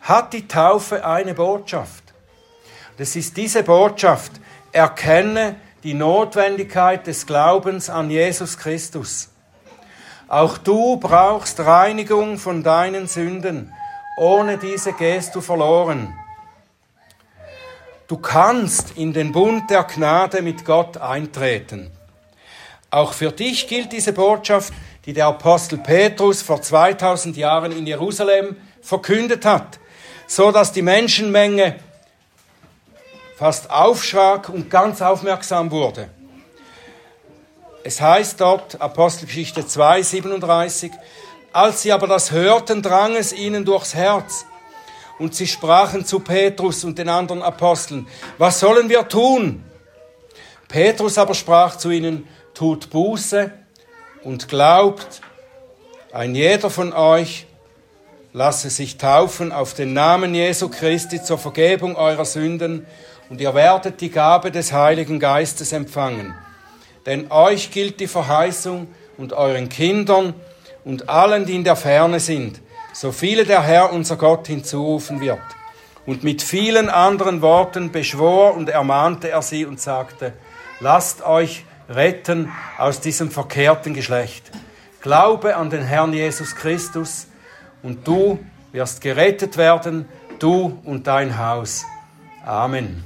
hat 0.00 0.32
die 0.32 0.48
Taufe 0.48 1.04
eine 1.04 1.34
Botschaft. 1.34 2.02
Das 2.96 3.14
ist 3.14 3.36
diese 3.36 3.62
Botschaft, 3.62 4.32
erkenne 4.72 5.56
die 5.82 5.92
Notwendigkeit 5.92 7.06
des 7.06 7.26
Glaubens 7.26 7.90
an 7.90 8.08
Jesus 8.08 8.56
Christus. 8.56 9.28
Auch 10.26 10.56
du 10.56 10.96
brauchst 10.96 11.60
Reinigung 11.60 12.38
von 12.38 12.62
deinen 12.62 13.06
Sünden. 13.06 13.74
Ohne 14.16 14.56
diese 14.56 14.94
gehst 14.94 15.34
du 15.34 15.42
verloren. 15.42 16.14
Du 18.06 18.16
kannst 18.16 18.96
in 18.96 19.12
den 19.12 19.30
Bund 19.30 19.68
der 19.68 19.84
Gnade 19.84 20.40
mit 20.40 20.64
Gott 20.64 20.96
eintreten. 20.96 21.90
Auch 22.90 23.12
für 23.12 23.32
dich 23.32 23.66
gilt 23.66 23.92
diese 23.92 24.12
Botschaft, 24.12 24.72
die 25.06 25.12
der 25.12 25.26
Apostel 25.26 25.78
Petrus 25.78 26.42
vor 26.42 26.62
2000 26.62 27.36
Jahren 27.36 27.72
in 27.72 27.86
Jerusalem 27.86 28.56
verkündet 28.80 29.44
hat, 29.44 29.78
so 30.26 30.50
dass 30.50 30.72
die 30.72 30.82
Menschenmenge 30.82 31.76
fast 33.36 33.70
aufschrak 33.70 34.48
und 34.48 34.70
ganz 34.70 35.02
aufmerksam 35.02 35.70
wurde. 35.70 36.08
Es 37.82 38.00
heißt 38.00 38.40
dort, 38.40 38.80
Apostelgeschichte 38.80 39.66
2, 39.66 40.02
37, 40.02 40.90
als 41.52 41.82
sie 41.82 41.92
aber 41.92 42.06
das 42.06 42.30
hörten, 42.30 42.80
drang 42.80 43.14
es 43.14 43.32
ihnen 43.32 43.64
durchs 43.64 43.94
Herz. 43.94 44.46
Und 45.18 45.34
sie 45.34 45.46
sprachen 45.46 46.04
zu 46.04 46.20
Petrus 46.20 46.82
und 46.82 46.98
den 46.98 47.08
anderen 47.08 47.42
Aposteln, 47.42 48.08
was 48.38 48.58
sollen 48.58 48.88
wir 48.88 49.06
tun? 49.06 49.62
Petrus 50.66 51.18
aber 51.18 51.34
sprach 51.34 51.76
zu 51.76 51.90
ihnen, 51.90 52.26
tut 52.54 52.90
Buße 52.90 53.52
und 54.24 54.48
glaubt, 54.48 55.20
ein 56.12 56.34
jeder 56.34 56.70
von 56.70 56.92
euch 56.92 57.46
lasse 58.32 58.70
sich 58.70 58.98
taufen 58.98 59.52
auf 59.52 59.74
den 59.74 59.92
Namen 59.92 60.34
Jesu 60.34 60.68
Christi 60.68 61.22
zur 61.22 61.38
Vergebung 61.38 61.96
eurer 61.96 62.24
Sünden 62.24 62.86
und 63.30 63.40
ihr 63.40 63.54
werdet 63.54 64.00
die 64.00 64.10
Gabe 64.10 64.50
des 64.50 64.72
Heiligen 64.72 65.20
Geistes 65.20 65.72
empfangen. 65.72 66.34
Denn 67.06 67.30
euch 67.30 67.70
gilt 67.70 68.00
die 68.00 68.06
Verheißung 68.06 68.88
und 69.18 69.34
euren 69.34 69.68
Kindern 69.68 70.34
und 70.84 71.08
allen, 71.08 71.46
die 71.46 71.54
in 71.54 71.64
der 71.64 71.76
Ferne 71.76 72.18
sind, 72.18 72.60
so 72.92 73.12
viele 73.12 73.44
der 73.44 73.62
Herr 73.62 73.92
unser 73.92 74.16
Gott 74.16 74.46
hinzurufen 74.46 75.20
wird. 75.20 75.38
Und 76.06 76.22
mit 76.22 76.42
vielen 76.42 76.88
anderen 76.90 77.40
Worten 77.40 77.92
beschwor 77.92 78.54
und 78.54 78.68
ermahnte 78.68 79.30
er 79.30 79.42
sie 79.42 79.64
und 79.64 79.80
sagte, 79.80 80.32
lasst 80.80 81.22
euch 81.22 81.64
retten 81.88 82.50
aus 82.78 83.00
diesem 83.00 83.30
verkehrten 83.30 83.94
Geschlecht. 83.94 84.50
Glaube 85.00 85.56
an 85.56 85.70
den 85.70 85.82
Herrn 85.82 86.12
Jesus 86.12 86.54
Christus 86.54 87.26
und 87.82 88.06
du 88.06 88.38
wirst 88.72 89.00
gerettet 89.00 89.56
werden, 89.56 90.08
du 90.38 90.80
und 90.84 91.06
dein 91.06 91.38
Haus. 91.38 91.84
Amen. 92.44 93.04